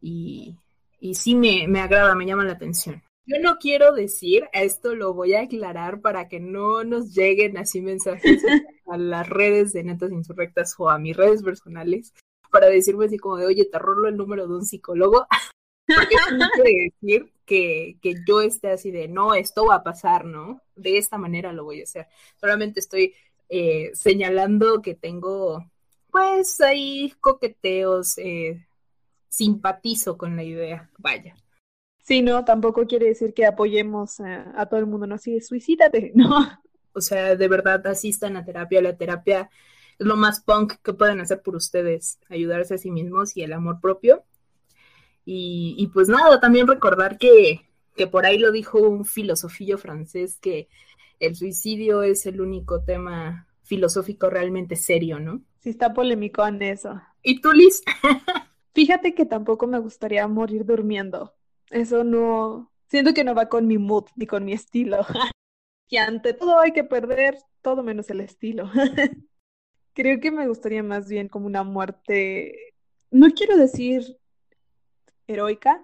Y, 0.00 0.56
y 1.00 1.14
sí 1.14 1.34
me, 1.34 1.66
me 1.68 1.80
agrada, 1.80 2.14
me 2.14 2.26
llama 2.26 2.44
la 2.44 2.52
atención. 2.52 3.02
Yo 3.24 3.38
no 3.40 3.58
quiero 3.58 3.92
decir, 3.92 4.48
esto 4.52 4.96
lo 4.96 5.14
voy 5.14 5.34
a 5.34 5.42
aclarar 5.42 6.00
para 6.00 6.28
que 6.28 6.40
no 6.40 6.82
nos 6.82 7.14
lleguen 7.14 7.56
así 7.56 7.80
mensajes 7.80 8.42
a 8.86 8.96
las 8.96 9.28
redes 9.28 9.72
de 9.72 9.84
Netas 9.84 10.10
Insurrectas 10.10 10.74
o 10.78 10.88
a 10.88 10.98
mis 10.98 11.16
redes 11.16 11.42
personales 11.42 12.12
para 12.50 12.66
decirme 12.66 13.06
así 13.06 13.18
como 13.18 13.36
de, 13.36 13.46
oye, 13.46 13.64
te 13.64 13.78
rolo 13.78 14.08
el 14.08 14.16
número 14.16 14.46
de 14.46 14.54
un 14.54 14.64
psicólogo. 14.64 15.26
Porque 15.86 16.14
eso 16.14 16.36
no 16.36 16.48
quiere 16.54 16.92
decir 16.92 17.32
que, 17.44 17.96
que, 18.00 18.14
yo 18.26 18.40
esté 18.40 18.70
así 18.70 18.90
de, 18.90 19.08
no, 19.08 19.34
esto 19.34 19.66
va 19.66 19.76
a 19.76 19.82
pasar, 19.82 20.24
¿no? 20.24 20.62
De 20.76 20.96
esta 20.96 21.18
manera 21.18 21.52
lo 21.52 21.64
voy 21.64 21.80
a 21.80 21.84
hacer. 21.84 22.06
Solamente 22.40 22.80
estoy 22.80 23.14
eh, 23.48 23.90
señalando 23.94 24.80
que 24.80 24.94
tengo, 24.94 25.70
pues, 26.10 26.60
ahí 26.60 27.12
coqueteos, 27.20 28.16
eh, 28.18 28.64
simpatizo 29.28 30.16
con 30.16 30.36
la 30.36 30.44
idea, 30.44 30.88
vaya. 30.98 31.34
Sí, 32.02 32.22
no, 32.22 32.44
tampoco 32.44 32.86
quiere 32.86 33.06
decir 33.06 33.32
que 33.32 33.46
apoyemos 33.46 34.20
a, 34.20 34.60
a 34.60 34.66
todo 34.66 34.80
el 34.80 34.86
mundo, 34.86 35.06
no, 35.06 35.18
sí, 35.18 35.40
suicídate, 35.40 36.12
¿no? 36.16 36.36
O 36.92 37.00
sea, 37.00 37.36
de 37.36 37.48
verdad, 37.48 37.86
asistan 37.86 38.36
a 38.36 38.44
terapia. 38.44 38.82
La 38.82 38.96
terapia 38.96 39.48
es 39.98 40.06
lo 40.06 40.16
más 40.16 40.42
punk 40.42 40.74
que 40.82 40.92
pueden 40.92 41.20
hacer 41.20 41.40
por 41.42 41.56
ustedes, 41.56 42.18
ayudarse 42.28 42.74
a 42.74 42.78
sí 42.78 42.90
mismos 42.90 43.36
y 43.36 43.42
el 43.42 43.52
amor 43.52 43.80
propio 43.80 44.24
y, 45.24 45.88
pues 45.92 46.08
nada, 46.08 46.40
también 46.40 46.66
recordar 46.66 47.18
que, 47.18 47.60
que 47.94 48.06
por 48.06 48.26
ahí 48.26 48.38
lo 48.38 48.50
dijo 48.50 48.78
un 48.80 49.04
filosofillo 49.04 49.78
francés 49.78 50.38
que 50.40 50.68
el 51.20 51.36
suicidio 51.36 52.02
es 52.02 52.26
el 52.26 52.40
único 52.40 52.82
tema 52.82 53.46
filosófico 53.62 54.28
realmente 54.28 54.74
serio, 54.74 55.20
¿no? 55.20 55.42
Sí, 55.60 55.70
está 55.70 55.94
polémico 55.94 56.44
en 56.46 56.62
eso. 56.62 57.00
¿Y 57.22 57.40
tú, 57.40 57.52
Liz? 57.52 57.82
Fíjate 58.74 59.14
que 59.14 59.26
tampoco 59.26 59.66
me 59.68 59.78
gustaría 59.78 60.26
morir 60.26 60.64
durmiendo. 60.64 61.34
Eso 61.72 62.04
no, 62.04 62.70
siento 62.88 63.14
que 63.14 63.24
no 63.24 63.34
va 63.34 63.48
con 63.48 63.66
mi 63.66 63.78
mood 63.78 64.04
ni 64.14 64.26
con 64.26 64.44
mi 64.44 64.52
estilo. 64.52 64.98
que 65.88 65.98
ante 65.98 66.34
todo 66.34 66.60
hay 66.60 66.72
que 66.72 66.84
perder 66.84 67.38
todo 67.62 67.82
menos 67.82 68.10
el 68.10 68.20
estilo. 68.20 68.70
Creo 69.94 70.20
que 70.20 70.30
me 70.30 70.46
gustaría 70.46 70.82
más 70.82 71.08
bien 71.08 71.28
como 71.28 71.46
una 71.46 71.64
muerte, 71.64 72.74
no 73.10 73.30
quiero 73.30 73.56
decir 73.56 74.18
heroica, 75.26 75.82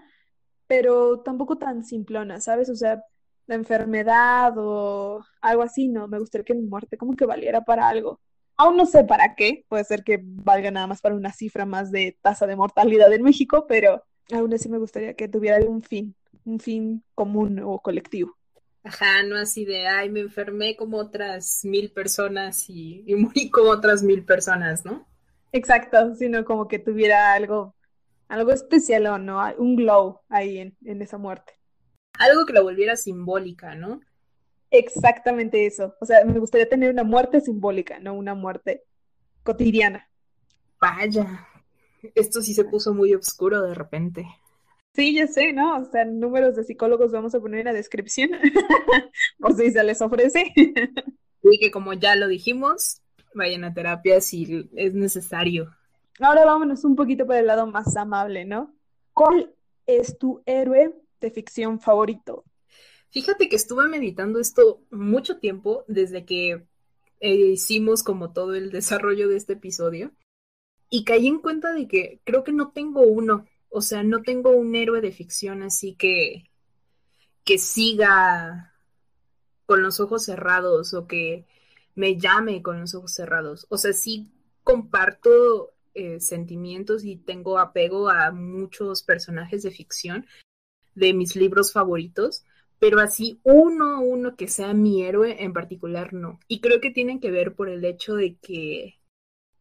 pero 0.66 1.20
tampoco 1.20 1.56
tan 1.56 1.84
simplona, 1.84 2.40
¿sabes? 2.40 2.68
O 2.68 2.76
sea, 2.76 3.02
la 3.46 3.54
enfermedad 3.54 4.52
o 4.58 5.24
algo 5.40 5.62
así, 5.62 5.88
no, 5.88 6.06
me 6.06 6.18
gustaría 6.18 6.44
que 6.44 6.54
mi 6.54 6.66
muerte 6.66 6.98
como 6.98 7.16
que 7.16 7.24
valiera 7.24 7.64
para 7.64 7.88
algo. 7.88 8.20
Aún 8.58 8.76
no 8.76 8.84
sé 8.84 9.04
para 9.04 9.34
qué, 9.34 9.64
puede 9.68 9.84
ser 9.84 10.04
que 10.04 10.20
valga 10.22 10.70
nada 10.70 10.86
más 10.86 11.00
para 11.00 11.14
una 11.14 11.32
cifra 11.32 11.64
más 11.64 11.90
de 11.90 12.18
tasa 12.20 12.46
de 12.46 12.56
mortalidad 12.56 13.10
en 13.12 13.22
México, 13.22 13.66
pero 13.66 14.04
aún 14.32 14.52
así 14.54 14.68
me 14.68 14.78
gustaría 14.78 15.14
que 15.14 15.28
tuviera 15.28 15.56
algún 15.56 15.82
fin, 15.82 16.14
un 16.44 16.60
fin 16.60 17.04
común 17.14 17.60
o 17.64 17.80
colectivo. 17.80 18.36
Ajá, 18.82 19.22
no 19.22 19.36
así 19.36 19.64
de, 19.64 19.86
ay, 19.86 20.08
me 20.08 20.20
enfermé 20.20 20.76
como 20.76 20.96
otras 20.98 21.64
mil 21.64 21.92
personas 21.92 22.68
y, 22.70 23.04
y 23.06 23.14
morí 23.14 23.50
como 23.50 23.70
otras 23.70 24.02
mil 24.02 24.24
personas, 24.24 24.84
¿no? 24.84 25.06
Exacto, 25.52 26.14
sino 26.14 26.44
como 26.44 26.68
que 26.68 26.78
tuviera 26.78 27.32
algo, 27.34 27.74
algo 28.28 28.52
especial 28.52 29.06
o 29.06 29.18
no, 29.18 29.40
un 29.58 29.76
glow 29.76 30.20
ahí 30.28 30.58
en, 30.58 30.76
en 30.84 31.02
esa 31.02 31.18
muerte. 31.18 31.54
Algo 32.18 32.44
que 32.46 32.52
la 32.52 32.62
volviera 32.62 32.96
simbólica, 32.96 33.74
¿no? 33.74 34.00
Exactamente 34.70 35.66
eso. 35.66 35.94
O 36.00 36.06
sea, 36.06 36.24
me 36.24 36.38
gustaría 36.38 36.68
tener 36.68 36.90
una 36.90 37.04
muerte 37.04 37.40
simbólica, 37.40 37.98
no 37.98 38.14
una 38.14 38.34
muerte 38.34 38.84
cotidiana. 39.42 40.08
Vaya, 40.80 41.47
esto 42.14 42.42
sí 42.42 42.54
se 42.54 42.64
puso 42.64 42.94
muy 42.94 43.14
oscuro 43.14 43.62
de 43.62 43.74
repente. 43.74 44.26
Sí, 44.94 45.14
ya 45.14 45.26
sé, 45.26 45.52
¿no? 45.52 45.78
O 45.78 45.84
sea, 45.84 46.04
números 46.04 46.56
de 46.56 46.64
psicólogos 46.64 47.12
vamos 47.12 47.34
a 47.34 47.40
poner 47.40 47.60
en 47.60 47.66
la 47.66 47.72
descripción, 47.72 48.30
por 49.38 49.54
si 49.54 49.70
se 49.70 49.84
les 49.84 50.00
ofrece. 50.02 50.52
y 51.42 51.58
que 51.58 51.70
como 51.70 51.92
ya 51.92 52.16
lo 52.16 52.26
dijimos, 52.26 53.00
vayan 53.34 53.64
a 53.64 53.72
terapia 53.72 54.20
si 54.20 54.68
es 54.74 54.94
necesario. 54.94 55.74
Ahora 56.20 56.44
vámonos 56.44 56.84
un 56.84 56.96
poquito 56.96 57.26
por 57.26 57.36
el 57.36 57.46
lado 57.46 57.66
más 57.66 57.96
amable, 57.96 58.44
¿no? 58.44 58.74
¿Cuál 59.12 59.54
es 59.86 60.18
tu 60.18 60.42
héroe 60.46 60.94
de 61.20 61.30
ficción 61.30 61.80
favorito? 61.80 62.44
Fíjate 63.10 63.48
que 63.48 63.56
estuve 63.56 63.88
meditando 63.88 64.40
esto 64.40 64.82
mucho 64.90 65.38
tiempo 65.38 65.84
desde 65.86 66.24
que 66.24 66.66
eh, 67.20 67.34
hicimos 67.34 68.02
como 68.02 68.32
todo 68.32 68.54
el 68.54 68.70
desarrollo 68.70 69.28
de 69.28 69.36
este 69.36 69.54
episodio 69.54 70.12
y 70.90 71.04
caí 71.04 71.26
en 71.26 71.38
cuenta 71.38 71.72
de 71.72 71.88
que 71.88 72.20
creo 72.24 72.44
que 72.44 72.52
no 72.52 72.70
tengo 72.70 73.02
uno, 73.02 73.46
o 73.68 73.82
sea, 73.82 74.02
no 74.02 74.22
tengo 74.22 74.50
un 74.50 74.74
héroe 74.74 75.00
de 75.00 75.12
ficción 75.12 75.62
así 75.62 75.94
que 75.94 76.44
que 77.44 77.58
siga 77.58 78.74
con 79.64 79.82
los 79.82 80.00
ojos 80.00 80.24
cerrados 80.24 80.92
o 80.92 81.06
que 81.06 81.46
me 81.94 82.16
llame 82.18 82.62
con 82.62 82.80
los 82.80 82.94
ojos 82.94 83.12
cerrados. 83.14 83.66
O 83.70 83.78
sea, 83.78 83.92
sí 83.92 84.28
comparto 84.62 85.72
eh, 85.94 86.20
sentimientos 86.20 87.04
y 87.04 87.16
tengo 87.16 87.58
apego 87.58 88.10
a 88.10 88.30
muchos 88.32 89.02
personajes 89.02 89.62
de 89.62 89.70
ficción 89.70 90.26
de 90.94 91.14
mis 91.14 91.36
libros 91.36 91.72
favoritos, 91.72 92.44
pero 92.78 93.00
así 93.00 93.40
uno, 93.44 94.02
uno 94.02 94.36
que 94.36 94.48
sea 94.48 94.74
mi 94.74 95.02
héroe 95.02 95.42
en 95.42 95.52
particular, 95.52 96.12
no. 96.12 96.38
Y 96.48 96.60
creo 96.60 96.80
que 96.80 96.90
tienen 96.90 97.18
que 97.18 97.30
ver 97.30 97.54
por 97.54 97.68
el 97.68 97.84
hecho 97.84 98.14
de 98.14 98.36
que 98.36 98.98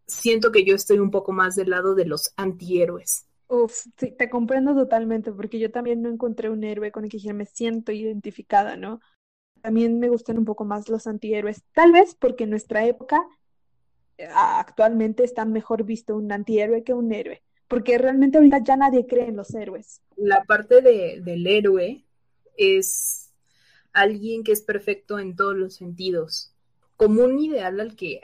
siento 0.07 0.51
que 0.51 0.63
yo 0.63 0.75
estoy 0.75 0.99
un 0.99 1.11
poco 1.11 1.31
más 1.31 1.55
del 1.55 1.69
lado 1.69 1.93
de 1.93 2.05
los 2.05 2.33
antihéroes. 2.37 3.25
Uf, 3.49 3.85
sí, 3.97 4.11
te 4.11 4.29
comprendo 4.29 4.73
totalmente, 4.75 5.31
porque 5.31 5.59
yo 5.59 5.71
también 5.71 6.01
no 6.01 6.09
encontré 6.09 6.49
un 6.49 6.63
héroe 6.63 6.91
con 6.91 7.05
el 7.05 7.11
que 7.11 7.33
me 7.33 7.45
siento 7.45 7.91
identificada, 7.91 8.75
¿no? 8.75 8.99
También 9.61 9.99
me 9.99 10.09
gustan 10.09 10.37
un 10.37 10.45
poco 10.45 10.65
más 10.65 10.89
los 10.89 11.07
antihéroes, 11.07 11.63
tal 11.73 11.91
vez 11.91 12.15
porque 12.15 12.43
en 12.43 12.51
nuestra 12.51 12.85
época 12.85 13.25
eh, 14.17 14.27
actualmente 14.33 15.23
está 15.23 15.45
mejor 15.45 15.83
visto 15.83 16.15
un 16.15 16.31
antihéroe 16.31 16.83
que 16.83 16.93
un 16.93 17.11
héroe, 17.13 17.41
porque 17.67 17.97
realmente 17.97 18.37
ahorita 18.37 18.63
ya 18.63 18.75
nadie 18.75 19.05
cree 19.07 19.27
en 19.27 19.37
los 19.37 19.53
héroes. 19.53 20.01
La 20.15 20.43
parte 20.43 20.81
de, 20.81 21.21
del 21.21 21.47
héroe 21.47 22.05
es 22.57 23.31
alguien 23.93 24.43
que 24.43 24.51
es 24.51 24.61
perfecto 24.61 25.19
en 25.19 25.35
todos 25.35 25.55
los 25.55 25.75
sentidos, 25.75 26.53
como 26.97 27.23
un 27.23 27.39
ideal 27.39 27.79
al 27.79 27.95
que 27.95 28.21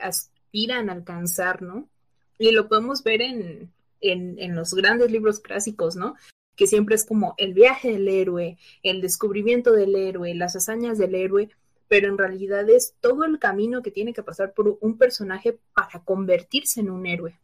aspiran 0.53 0.89
a 0.89 0.93
alcanzar, 0.93 1.63
¿no? 1.63 1.89
Y 2.37 2.51
lo 2.51 2.67
podemos 2.67 3.03
ver 3.03 3.21
en, 3.21 3.71
en, 4.01 4.37
en 4.37 4.55
los 4.55 4.73
grandes 4.73 5.11
libros 5.11 5.39
clásicos, 5.39 5.95
¿no? 5.95 6.15
que 6.55 6.67
siempre 6.67 6.93
es 6.93 7.03
como 7.03 7.33
el 7.37 7.53
viaje 7.53 7.91
del 7.91 8.07
héroe, 8.07 8.57
el 8.83 9.01
descubrimiento 9.01 9.71
del 9.71 9.95
héroe, 9.95 10.35
las 10.35 10.55
hazañas 10.55 10.97
del 10.97 11.15
héroe, 11.15 11.49
pero 11.87 12.07
en 12.07 12.17
realidad 12.17 12.69
es 12.69 12.95
todo 13.01 13.23
el 13.25 13.39
camino 13.39 13.81
que 13.81 13.91
tiene 13.91 14.13
que 14.13 14.23
pasar 14.23 14.53
por 14.53 14.77
un 14.79 14.97
personaje 14.97 15.57
para 15.73 16.03
convertirse 16.03 16.79
en 16.79 16.91
un 16.91 17.05
héroe 17.05 17.39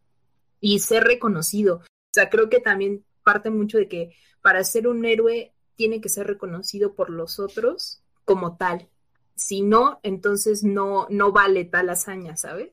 y 0.62 0.80
ser 0.80 1.06
reconocido. 1.06 1.78
O 1.78 2.14
sea, 2.14 2.30
creo 2.30 2.50
que 2.50 2.60
también 2.60 3.04
parte 3.24 3.50
mucho 3.50 3.78
de 3.78 3.88
que 3.88 4.16
para 4.42 4.64
ser 4.64 4.88
un 4.88 5.06
héroe 5.06 5.54
tiene 5.76 6.02
que 6.02 6.10
ser 6.10 6.28
reconocido 6.28 6.94
por 6.94 7.10
los 7.10 7.40
otros 7.40 8.02
como 8.26 8.58
tal. 8.58 8.88
Si 9.36 9.62
no, 9.62 10.00
entonces 10.04 10.64
no, 10.64 11.08
no 11.10 11.32
vale 11.32 11.66
tal 11.66 11.90
hazaña, 11.90 12.36
¿sabes? 12.36 12.70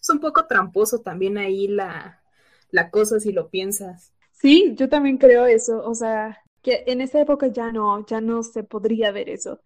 Es 0.00 0.10
un 0.10 0.20
poco 0.20 0.46
tramposo 0.46 1.00
también 1.00 1.38
ahí 1.38 1.68
la, 1.68 2.22
la 2.70 2.90
cosa 2.90 3.20
si 3.20 3.32
lo 3.32 3.50
piensas. 3.50 4.12
Sí, 4.32 4.74
yo 4.76 4.88
también 4.88 5.18
creo 5.18 5.46
eso, 5.46 5.84
o 5.84 5.94
sea, 5.94 6.38
que 6.62 6.84
en 6.86 7.00
esa 7.00 7.20
época 7.20 7.48
ya 7.48 7.72
no, 7.72 8.06
ya 8.06 8.20
no 8.20 8.42
se 8.42 8.62
podría 8.62 9.12
ver 9.12 9.28
eso. 9.28 9.60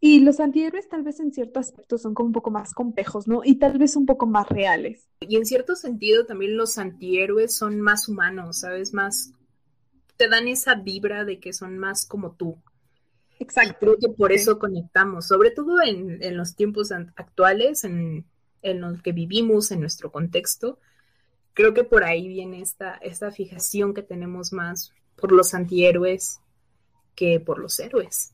Y 0.00 0.20
los 0.20 0.38
antihéroes 0.38 0.88
tal 0.88 1.02
vez 1.02 1.18
en 1.20 1.32
cierto 1.32 1.60
aspecto 1.60 1.96
son 1.96 2.14
como 2.14 2.26
un 2.28 2.32
poco 2.32 2.50
más 2.50 2.74
complejos, 2.74 3.26
¿no? 3.26 3.40
Y 3.42 3.56
tal 3.56 3.78
vez 3.78 3.96
un 3.96 4.06
poco 4.06 4.26
más 4.26 4.48
reales. 4.48 5.08
Y 5.20 5.36
en 5.36 5.46
cierto 5.46 5.76
sentido 5.76 6.26
también 6.26 6.56
los 6.56 6.76
antihéroes 6.76 7.56
son 7.56 7.80
más 7.80 8.08
humanos, 8.08 8.58
¿sabes? 8.58 8.92
Más 8.92 9.32
te 10.16 10.28
dan 10.28 10.46
esa 10.46 10.74
vibra 10.74 11.24
de 11.24 11.40
que 11.40 11.52
son 11.52 11.78
más 11.78 12.06
como 12.06 12.32
tú. 12.32 12.58
Exacto. 13.38 13.72
Y 13.72 13.74
creo 13.78 13.98
que 13.98 14.08
por 14.10 14.32
eso 14.32 14.58
conectamos, 14.58 15.26
sobre 15.26 15.50
todo 15.50 15.82
en, 15.82 16.22
en 16.22 16.36
los 16.36 16.54
tiempos 16.54 16.92
actuales, 16.92 17.84
en, 17.84 18.26
en, 18.64 18.80
los 18.80 19.00
que 19.02 19.12
vivimos, 19.12 19.70
en 19.70 19.80
nuestro 19.80 20.10
contexto. 20.10 20.80
Creo 21.52 21.72
que 21.72 21.84
por 21.84 22.02
ahí 22.02 22.26
viene 22.26 22.60
esta, 22.60 22.94
esta 22.94 23.30
fijación 23.30 23.94
que 23.94 24.02
tenemos 24.02 24.52
más 24.52 24.92
por 25.14 25.30
los 25.30 25.54
antihéroes 25.54 26.40
que 27.14 27.38
por 27.38 27.60
los 27.60 27.78
héroes. 27.78 28.32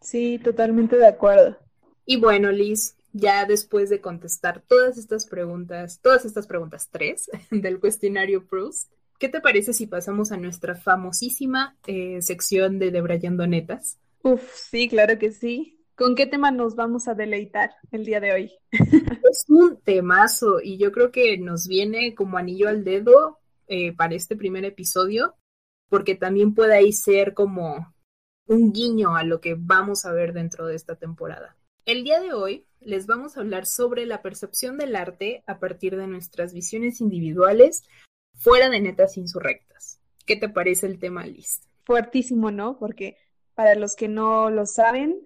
Sí, 0.00 0.38
totalmente 0.38 0.96
de 0.96 1.08
acuerdo. 1.08 1.58
Y 2.04 2.20
bueno, 2.20 2.52
Liz, 2.52 2.96
ya 3.12 3.44
después 3.46 3.90
de 3.90 4.00
contestar 4.00 4.62
todas 4.68 4.96
estas 4.96 5.26
preguntas, 5.26 5.98
todas 6.00 6.24
estas 6.24 6.46
preguntas 6.46 6.88
tres 6.92 7.28
del 7.50 7.80
cuestionario 7.80 8.46
Proust, 8.46 8.92
¿Qué 9.18 9.28
te 9.28 9.40
parece 9.40 9.72
si 9.72 9.86
pasamos 9.86 10.30
a 10.30 10.36
nuestra 10.36 10.74
famosísima 10.74 11.76
eh, 11.86 12.20
sección 12.20 12.78
de 12.78 12.90
Debrayando 12.90 13.46
Netas? 13.46 13.98
Uf, 14.22 14.42
sí, 14.54 14.88
claro 14.88 15.18
que 15.18 15.32
sí. 15.32 15.75
¿Con 15.96 16.14
qué 16.14 16.26
tema 16.26 16.50
nos 16.50 16.76
vamos 16.76 17.08
a 17.08 17.14
deleitar 17.14 17.70
el 17.90 18.04
día 18.04 18.20
de 18.20 18.32
hoy? 18.34 18.52
es 18.70 19.46
un 19.48 19.80
temazo 19.80 20.60
y 20.62 20.76
yo 20.76 20.92
creo 20.92 21.10
que 21.10 21.38
nos 21.38 21.66
viene 21.66 22.14
como 22.14 22.36
anillo 22.36 22.68
al 22.68 22.84
dedo 22.84 23.38
eh, 23.66 23.96
para 23.96 24.14
este 24.14 24.36
primer 24.36 24.66
episodio, 24.66 25.36
porque 25.88 26.14
también 26.14 26.54
puede 26.54 26.76
ahí 26.76 26.92
ser 26.92 27.32
como 27.32 27.94
un 28.46 28.72
guiño 28.74 29.16
a 29.16 29.24
lo 29.24 29.40
que 29.40 29.56
vamos 29.58 30.04
a 30.04 30.12
ver 30.12 30.34
dentro 30.34 30.66
de 30.66 30.76
esta 30.76 30.96
temporada. 30.96 31.56
El 31.86 32.04
día 32.04 32.20
de 32.20 32.34
hoy 32.34 32.66
les 32.80 33.06
vamos 33.06 33.36
a 33.36 33.40
hablar 33.40 33.64
sobre 33.64 34.04
la 34.04 34.20
percepción 34.20 34.76
del 34.76 34.96
arte 34.96 35.44
a 35.46 35.58
partir 35.58 35.96
de 35.96 36.06
nuestras 36.06 36.52
visiones 36.52 37.00
individuales 37.00 37.84
fuera 38.34 38.68
de 38.68 38.80
netas 38.80 39.16
insurrectas. 39.16 39.98
¿Qué 40.26 40.36
te 40.36 40.50
parece 40.50 40.88
el 40.88 40.98
tema, 40.98 41.24
Liz? 41.24 41.62
Fuertísimo, 41.84 42.50
¿no? 42.50 42.78
Porque 42.78 43.16
para 43.54 43.74
los 43.76 43.96
que 43.96 44.08
no 44.08 44.50
lo 44.50 44.66
saben, 44.66 45.22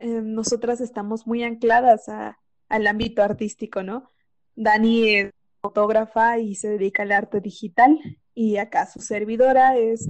eh, 0.00 0.20
nosotras 0.22 0.80
estamos 0.80 1.26
muy 1.26 1.42
ancladas 1.42 2.08
a, 2.08 2.38
al 2.68 2.86
ámbito 2.86 3.22
artístico, 3.22 3.82
¿no? 3.82 4.10
Dani 4.56 5.08
es 5.08 5.30
fotógrafa 5.60 6.38
y 6.38 6.54
se 6.54 6.68
dedica 6.68 7.02
al 7.02 7.12
arte 7.12 7.40
digital 7.40 7.98
y 8.34 8.56
acá 8.56 8.86
su 8.86 9.00
servidora 9.00 9.76
es 9.76 10.08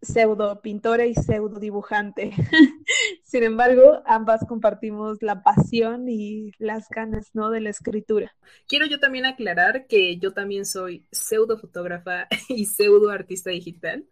pseudo 0.00 0.60
pintora 0.62 1.06
y 1.06 1.14
pseudo 1.14 1.58
dibujante. 1.58 2.32
Sin 3.24 3.42
embargo, 3.42 4.02
ambas 4.06 4.44
compartimos 4.46 5.18
la 5.22 5.42
pasión 5.42 6.08
y 6.08 6.52
las 6.58 6.88
ganas, 6.88 7.30
¿no? 7.34 7.50
De 7.50 7.60
la 7.60 7.70
escritura. 7.70 8.34
Quiero 8.66 8.86
yo 8.86 9.00
también 9.00 9.26
aclarar 9.26 9.86
que 9.86 10.18
yo 10.18 10.32
también 10.32 10.64
soy 10.64 11.06
pseudo 11.10 11.58
fotógrafa 11.58 12.28
y 12.48 12.66
pseudo 12.66 13.10
artista 13.10 13.50
digital. 13.50 14.06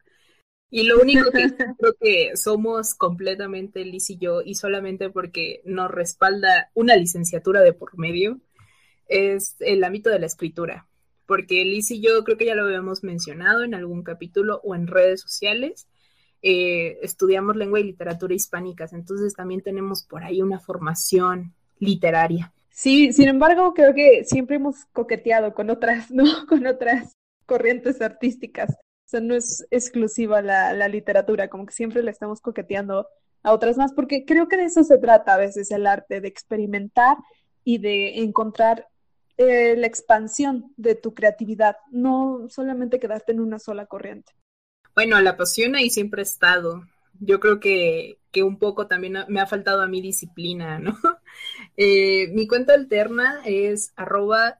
Y 0.71 0.85
lo 0.85 1.01
único 1.01 1.31
que 1.31 1.49
creo 1.79 1.95
que 2.01 2.37
somos 2.37 2.95
completamente 2.95 3.85
Liz 3.85 4.11
y 4.11 4.19
yo, 4.19 4.43
y 4.43 4.55
solamente 4.55 5.11
porque 5.11 5.63
nos 5.65 5.91
respalda 5.91 6.71
una 6.75 6.97
licenciatura 6.97 7.61
de 7.61 7.73
por 7.73 7.97
medio, 7.99 8.41
es 9.07 9.57
el 9.61 9.85
ámbito 9.85 10.11
de 10.11 10.19
la 10.19 10.27
escritura 10.27 10.89
porque 11.27 11.65
Liz 11.65 11.91
y 11.91 12.01
yo 12.01 12.25
creo 12.25 12.37
que 12.37 12.47
ya 12.47 12.55
lo 12.55 12.65
habíamos 12.65 13.03
mencionado 13.03 13.65
en 13.65 13.75
algún 13.75 14.03
capítulo 14.03 14.61
o 14.65 14.75
en 14.75 14.87
redes 14.87 15.21
sociales. 15.21 15.89
Eh, 16.43 16.99
estudiamos 17.03 17.57
lengua 17.57 17.81
y 17.81 17.85
literatura 17.85 18.35
hispánicas, 18.35 18.93
entonces 18.93 19.35
también 19.35 19.63
tenemos 19.63 20.05
por 20.05 20.23
ahí 20.23 20.41
una 20.41 20.61
formación 20.61 21.55
literaria. 21.79 22.53
Sí, 22.71 23.13
sin 23.13 23.29
embargo, 23.29 23.75
creo 23.75 23.95
que 23.95 24.25
siempre 24.25 24.57
hemos 24.57 24.85
coqueteado 24.93 25.55
con 25.55 25.71
otras, 25.71 26.11
¿no? 26.11 26.25
Con 26.49 26.67
otras 26.67 27.17
corrientes 27.47 28.01
artísticas. 28.01 28.77
O 29.07 29.09
sea, 29.09 29.21
no 29.21 29.35
es 29.35 29.65
exclusiva 29.71 30.43
la, 30.43 30.73
la 30.73 30.89
literatura, 30.89 31.49
como 31.49 31.65
que 31.65 31.73
siempre 31.73 32.03
le 32.03 32.11
estamos 32.11 32.41
coqueteando 32.41 33.07
a 33.45 33.53
otras 33.53 33.77
más, 33.77 33.93
porque 33.93 34.25
creo 34.25 34.49
que 34.49 34.57
de 34.57 34.65
eso 34.65 34.83
se 34.83 34.99
trata 34.99 35.35
a 35.35 35.39
veces 35.39 35.71
el 35.71 35.87
arte, 35.87 36.21
de 36.21 36.27
experimentar 36.27 37.17
y 37.63 37.79
de 37.79 38.19
encontrar 38.19 38.89
eh, 39.39 39.77
la 39.77 39.87
expansión 39.87 40.73
de 40.77 40.95
tu 40.95 41.15
creatividad, 41.15 41.77
no 41.91 42.47
solamente 42.49 42.99
quedarte 42.99 43.33
en 43.33 43.41
una 43.41 43.59
sola 43.59 43.87
corriente. 43.87 44.33
Bueno, 44.95 45.21
la 45.21 45.37
pasión 45.37 45.77
ahí 45.77 45.91
siempre 45.91 46.23
ha 46.23 46.25
estado. 46.25 46.87
Yo 47.21 47.39
creo 47.39 47.61
que, 47.61 48.19
que 48.33 48.43
un 48.43 48.59
poco 48.59 48.87
también 48.87 49.19
me 49.29 49.41
ha 49.41 49.47
faltado 49.47 49.83
a 49.83 49.89
mi 49.89 50.01
disciplina, 50.01 50.79
¿no? 50.79 50.97
Eh, 51.77 52.29
mi 52.33 52.47
cuenta 52.47 52.73
alterna 52.73 53.43
es 53.45 53.93
arroba 53.95 54.59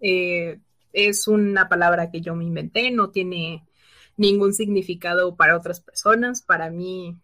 eh, 0.00 0.58
es 0.94 1.28
una 1.28 1.68
palabra 1.68 2.10
que 2.10 2.22
yo 2.22 2.34
me 2.34 2.44
inventé, 2.44 2.90
no 2.90 3.10
tiene 3.10 3.66
ningún 4.16 4.54
significado 4.54 5.36
para 5.36 5.56
otras 5.56 5.80
personas. 5.80 6.40
Para 6.40 6.70
mí, 6.70 7.18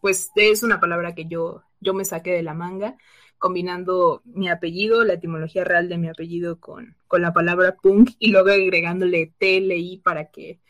pues 0.00 0.30
es 0.36 0.62
una 0.62 0.80
palabra 0.80 1.14
que 1.14 1.26
yo, 1.26 1.64
yo 1.80 1.94
me 1.94 2.04
saqué 2.04 2.32
de 2.32 2.42
la 2.42 2.54
manga 2.54 2.96
combinando 3.38 4.22
mi 4.24 4.48
apellido, 4.48 5.04
la 5.04 5.14
etimología 5.14 5.64
real 5.64 5.88
de 5.88 5.98
mi 5.98 6.08
apellido 6.08 6.60
con, 6.60 6.96
con 7.06 7.22
la 7.22 7.32
palabra 7.32 7.76
punk 7.76 8.10
y 8.18 8.30
luego 8.30 8.50
agregándole 8.50 9.32
TLI 9.38 10.02
para 10.04 10.30
que 10.30 10.60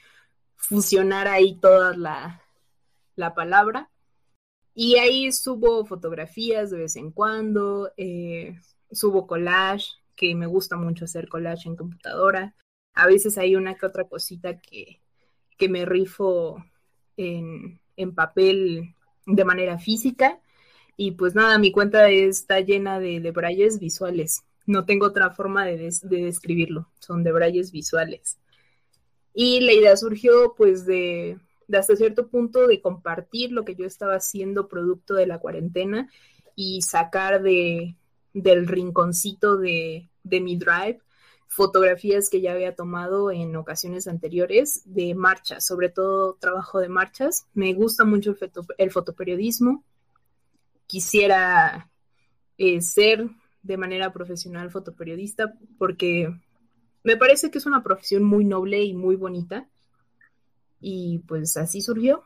fusionara 0.57 1.33
ahí 1.35 1.59
toda 1.59 1.97
la, 1.97 2.43
la 3.17 3.35
palabra. 3.35 3.91
Y 4.75 4.97
ahí 4.97 5.33
subo 5.33 5.85
fotografías 5.87 6.71
de 6.71 6.79
vez 6.79 6.97
en 6.97 7.11
cuando, 7.11 7.93
eh, 7.97 8.61
subo 8.93 9.27
collage, 9.27 9.87
que 10.19 10.35
me 10.35 10.47
gusta 10.47 10.77
mucho 10.77 11.05
hacer 11.05 11.29
collage 11.29 11.69
en 11.69 11.77
computadora. 11.77 12.55
A 12.93 13.07
veces 13.07 13.39
hay 13.39 13.55
una 13.55 13.77
que 13.77 13.87
otra 13.87 14.09
cosita 14.09 14.59
que, 14.59 15.01
que 15.57 15.69
me 15.69 15.87
rifo 15.87 16.63
en, 17.17 17.81
en 17.97 18.15
papel 18.15 18.95
de 19.27 19.45
manera 19.45 19.79
física 19.79 20.41
y 21.01 21.13
pues 21.13 21.37
nada, 21.37 21.59
mi 21.59 21.71
cuenta 21.71 22.11
está 22.11 22.59
llena 22.59 22.99
de, 22.99 23.21
de 23.21 23.79
visuales. 23.81 24.43
No 24.67 24.85
tengo 24.85 25.07
otra 25.07 25.31
forma 25.31 25.65
de, 25.65 25.77
describirlo. 26.03 26.89
Son 26.99 27.23
de 27.23 27.31
brayes 27.31 27.71
visuales. 27.71 28.39
Y 29.33 29.61
la 29.61 29.73
idea 29.73 29.97
surgió 29.97 30.55
pues 30.57 30.87
de, 30.87 31.39
hasta 31.73 31.95
cierto 31.95 32.27
punto 32.27 32.67
de 32.67 32.81
compartir 32.81 33.53
lo 33.53 33.65
que 33.65 33.77
yo 33.77 33.87
estaba 33.87 34.17
haciendo 34.17 34.67
producto 34.67 35.15
de 35.15 35.29
la 35.29 35.39
cuarentena 35.39 36.11
y 36.57 36.83
sacar 36.83 37.43
de, 37.43 37.95
del 38.35 38.67
rinconcito 38.67 39.57
de, 39.57 40.09
de 40.23 40.41
mi 40.41 40.57
drive 40.57 41.01
fotografías 41.49 42.29
que 42.29 42.41
ya 42.41 42.53
había 42.53 42.75
tomado 42.77 43.33
en 43.33 43.57
ocasiones 43.57 44.07
anteriores 44.07 44.83
de 44.85 45.15
marchas, 45.15 45.67
sobre 45.67 45.89
todo 45.89 46.35
trabajo 46.35 46.79
de 46.79 46.91
marchas. 46.91 47.47
Me 47.55 47.73
gusta 47.73 48.05
mucho 48.05 48.37
el, 48.39 48.51
el 48.77 48.91
fotoperiodismo, 48.91 49.83
quisiera 50.87 51.91
eh, 52.59 52.81
ser 52.81 53.29
de 53.63 53.77
manera 53.77 54.13
profesional 54.13 54.71
fotoperiodista 54.71 55.55
porque 55.79 56.33
me 57.03 57.17
parece 57.17 57.51
que 57.51 57.59
es 57.59 57.67
una 57.67 57.83
profesión 57.83 58.23
muy 58.23 58.45
noble 58.45 58.83
y 58.85 58.95
muy 58.95 59.17
bonita. 59.17 59.69
Y 60.81 61.21
pues 61.27 61.57
así 61.57 61.81
surgió 61.81 62.25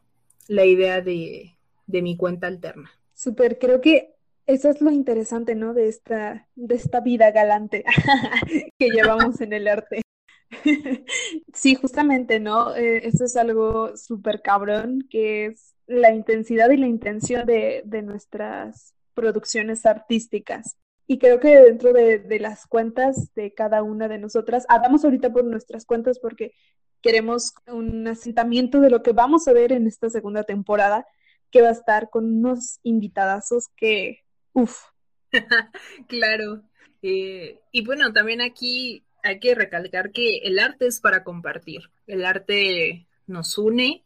la 0.48 0.66
idea 0.66 1.00
de, 1.00 1.56
de 1.86 2.02
mi 2.02 2.16
cuenta 2.16 2.48
alterna. 2.48 2.90
Súper, 3.14 3.58
creo 3.58 3.80
que 3.80 4.11
eso 4.46 4.70
es 4.70 4.80
lo 4.80 4.90
interesante, 4.90 5.54
¿no? 5.54 5.74
De 5.74 5.88
esta, 5.88 6.48
de 6.54 6.74
esta 6.74 7.00
vida 7.00 7.30
galante 7.30 7.84
que 8.78 8.90
llevamos 8.90 9.40
en 9.40 9.52
el 9.52 9.68
arte. 9.68 10.02
sí, 11.54 11.74
justamente, 11.74 12.40
¿no? 12.40 12.74
Eh, 12.74 13.06
eso 13.06 13.24
es 13.24 13.36
algo 13.36 13.96
súper 13.96 14.42
cabrón, 14.42 15.06
que 15.10 15.46
es 15.46 15.74
la 15.86 16.12
intensidad 16.12 16.70
y 16.70 16.76
la 16.76 16.86
intención 16.86 17.46
de, 17.46 17.84
nuestras 18.04 18.94
producciones 19.14 19.86
artísticas. 19.86 20.76
Y 21.06 21.18
creo 21.18 21.40
que 21.40 21.60
dentro 21.60 21.92
de, 21.92 22.38
las 22.40 22.66
cuentas 22.66 23.34
de 23.34 23.52
cada 23.52 23.82
una 23.82 24.08
de 24.08 24.18
nosotras, 24.18 24.64
hablamos 24.68 25.04
ahorita 25.04 25.32
por 25.32 25.44
nuestras 25.44 25.84
cuentas 25.84 26.18
porque 26.18 26.52
queremos 27.02 27.52
un 27.66 28.06
asentamiento 28.06 28.80
de 28.80 28.90
lo 28.90 29.02
que 29.02 29.12
vamos 29.12 29.48
a 29.48 29.52
ver 29.52 29.72
en 29.72 29.86
esta 29.86 30.08
segunda 30.08 30.44
temporada, 30.44 31.06
que 31.50 31.60
va 31.60 31.68
a 31.68 31.72
estar 31.72 32.08
con 32.08 32.24
unos 32.24 32.78
invitadazos 32.82 33.68
que, 33.76 34.21
uff. 34.52 34.84
claro. 36.08 36.62
Eh, 37.02 37.60
y 37.72 37.84
bueno, 37.84 38.12
también 38.12 38.40
aquí 38.40 39.04
hay 39.22 39.40
que 39.40 39.54
recalcar 39.54 40.12
que 40.12 40.38
el 40.38 40.58
arte 40.58 40.86
es 40.86 41.00
para 41.00 41.24
compartir. 41.24 41.90
El 42.06 42.24
arte 42.24 43.06
nos 43.26 43.56
une, 43.58 44.04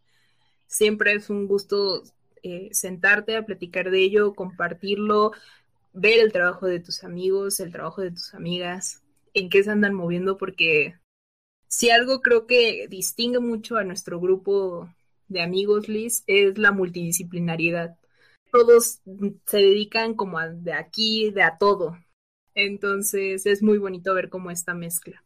Siempre 0.67 1.15
es 1.15 1.31
un 1.31 1.47
gusto 1.47 2.03
eh, 2.43 2.69
sentarte 2.73 3.37
a 3.37 3.45
platicar 3.47 3.91
de 3.91 4.01
ello, 4.01 4.35
compartirlo, 4.35 5.33
ver 5.93 6.19
el 6.21 6.33
trabajo 6.33 6.67
de 6.67 6.81
tus 6.81 7.05
amigos, 7.05 7.61
el 7.61 7.73
trabajo 7.73 8.03
de 8.03 8.11
tus 8.11 8.35
amigas, 8.35 9.03
en 9.35 9.49
qué 9.49 9.63
se 9.63 9.71
andan 9.71 9.95
moviendo, 9.95 10.37
porque 10.39 10.97
si 11.69 11.91
algo 11.91 12.21
creo 12.21 12.47
que 12.47 12.87
distingue 12.89 13.41
mucho 13.41 13.77
a 13.77 13.85
nuestro 13.85 14.21
grupo 14.21 14.89
de 15.29 15.43
amigos, 15.43 15.89
Liz, 15.89 16.25
es 16.27 16.59
la 16.59 16.73
multidisciplinariedad. 16.73 17.97
Todos 18.53 19.01
se 19.47 19.57
dedican 19.57 20.15
como 20.15 20.41
de 20.41 20.73
aquí, 20.73 21.31
de 21.31 21.43
a 21.43 21.59
todo. 21.59 21.97
Entonces 22.55 23.47
es 23.47 23.63
muy 23.63 23.79
bonito 23.79 24.15
ver 24.15 24.29
cómo 24.29 24.51
esta 24.51 24.75
mezcla. 24.75 25.23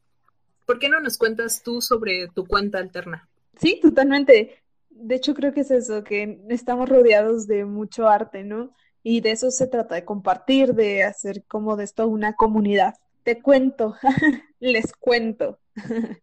¿Por 0.66 0.78
qué 0.78 0.88
no 0.88 1.00
nos 1.00 1.18
cuentas 1.18 1.62
tú 1.62 1.80
sobre 1.80 2.28
tu 2.28 2.46
cuenta 2.46 2.78
alterna? 2.78 3.28
Sí, 3.56 3.78
totalmente 3.80 4.60
de 5.00 5.14
hecho 5.14 5.34
creo 5.34 5.52
que 5.52 5.62
es 5.62 5.70
eso, 5.70 6.04
que 6.04 6.40
estamos 6.48 6.88
rodeados 6.88 7.46
de 7.46 7.64
mucho 7.64 8.08
arte, 8.08 8.44
¿no? 8.44 8.72
Y 9.02 9.22
de 9.22 9.30
eso 9.30 9.50
se 9.50 9.66
trata, 9.66 9.94
de 9.94 10.04
compartir, 10.04 10.74
de 10.74 11.04
hacer 11.04 11.42
como 11.44 11.76
de 11.76 11.84
esto 11.84 12.06
una 12.06 12.34
comunidad. 12.34 12.94
Te 13.22 13.40
cuento, 13.40 13.96
les 14.60 14.92
cuento. 14.92 15.58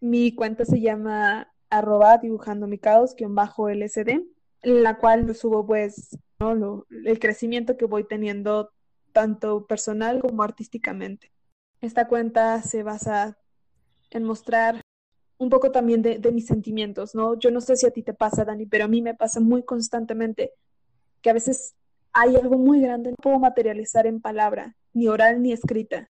mi 0.00 0.34
cuenta 0.34 0.64
se 0.64 0.80
llama 0.80 1.52
arroba 1.68 2.18
dibujando 2.18 2.66
mi 2.66 2.78
caos, 2.78 3.14
bajo 3.28 3.68
LSD, 3.68 4.22
la 4.62 4.98
cual 4.98 5.34
subo 5.34 5.66
pues 5.66 6.18
¿no? 6.38 6.86
el 7.04 7.18
crecimiento 7.18 7.76
que 7.76 7.84
voy 7.84 8.04
teniendo 8.04 8.70
tanto 9.12 9.66
personal 9.66 10.20
como 10.20 10.42
artísticamente. 10.42 11.32
Esta 11.80 12.08
cuenta 12.08 12.62
se 12.62 12.82
basa 12.82 13.38
en 14.10 14.24
mostrar 14.24 14.82
un 15.38 15.48
poco 15.48 15.70
también 15.70 16.02
de, 16.02 16.32
mis 16.32 16.46
sentimientos, 16.46 17.14
¿no? 17.14 17.38
Yo 17.38 17.50
no 17.50 17.62
sé 17.62 17.76
si 17.76 17.86
a 17.86 17.90
ti 17.90 18.02
te 18.02 18.12
pasa, 18.12 18.44
Dani, 18.44 18.66
pero 18.66 18.84
a 18.84 18.88
mí 18.88 19.00
me 19.00 19.14
pasa 19.14 19.40
muy 19.40 19.62
constantemente 19.62 20.52
que 21.22 21.30
a 21.30 21.32
veces 21.32 21.74
hay 22.12 22.36
algo 22.36 22.58
muy 22.58 22.82
grande, 22.82 23.10
no 23.10 23.16
puedo 23.16 23.38
materializar 23.38 24.06
en 24.06 24.20
palabra, 24.20 24.76
ni 24.92 25.08
oral 25.08 25.40
ni 25.40 25.52
escrita, 25.52 26.10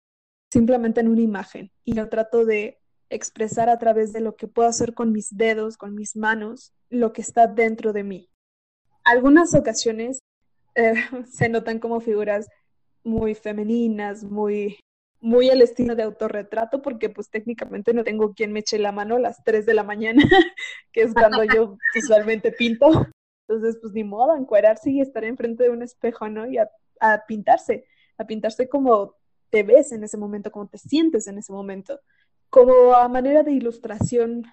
simplemente 0.49 1.01
en 1.01 1.10
una 1.10 1.21
imagen. 1.21 1.71
Y 1.83 1.95
yo 1.95 2.07
trato 2.07 2.45
de 2.45 2.79
expresar 3.10 3.69
a 3.69 3.77
través 3.77 4.13
de 4.13 4.21
lo 4.21 4.38
que 4.38 4.47
puedo 4.47 4.69
hacer 4.69 4.93
con 4.93 5.12
mis 5.12 5.36
dedos, 5.36 5.75
con 5.75 5.93
mis 5.93 6.15
manos, 6.15 6.73
lo 6.89 7.12
que 7.12 7.21
está 7.21 7.47
dentro 7.47 7.91
de 7.91 8.03
mí. 8.03 8.29
Algunas 9.08 9.54
ocasiones 9.54 10.22
eh, 10.76 10.93
se 11.32 11.48
notan 11.48 11.80
como 11.80 12.02
figuras 12.02 12.50
muy 13.04 13.36
femeninas, 13.36 14.24
muy 14.24 14.80
muy 15.20 15.50
al 15.50 15.63
estilo 15.63 15.96
de 15.96 16.04
autorretrato, 16.04 16.84
porque 16.84 17.10
pues 17.10 17.30
técnicamente 17.32 17.91
no 17.91 18.04
tengo 18.04 18.34
quien 18.34 18.54
me 18.54 18.60
eche 18.60 18.78
la 18.78 18.91
mano 18.91 19.15
a 19.15 19.20
las 19.20 19.43
3 19.43 19.65
de 19.65 19.74
la 19.74 19.84
mañana, 19.84 20.22
que 20.91 21.02
es 21.02 21.13
cuando 21.13 21.43
yo 21.43 21.78
usualmente 21.98 22.52
pinto. 22.52 23.08
Entonces, 23.48 23.80
pues 23.82 23.93
ni 23.93 24.04
modo, 24.04 24.36
encuerarse 24.36 24.91
y 24.91 25.02
estar 25.02 25.24
enfrente 25.24 25.63
de 25.63 25.70
un 25.72 25.82
espejo, 25.82 26.30
¿no? 26.30 26.46
Y 26.46 26.58
a, 26.60 26.70
a 27.00 27.24
pintarse, 27.26 27.86
a 28.17 28.28
pintarse 28.28 28.70
como 28.70 29.15
te 29.50 29.63
ves 29.63 29.91
en 29.91 30.04
ese 30.04 30.17
momento, 30.17 30.52
como 30.52 30.67
te 30.67 30.78
sientes 30.78 31.28
en 31.28 31.38
ese 31.38 31.54
momento, 31.54 32.00
como 32.50 32.93
a 32.93 33.08
manera 33.08 33.41
de 33.41 33.54
ilustración 33.54 34.43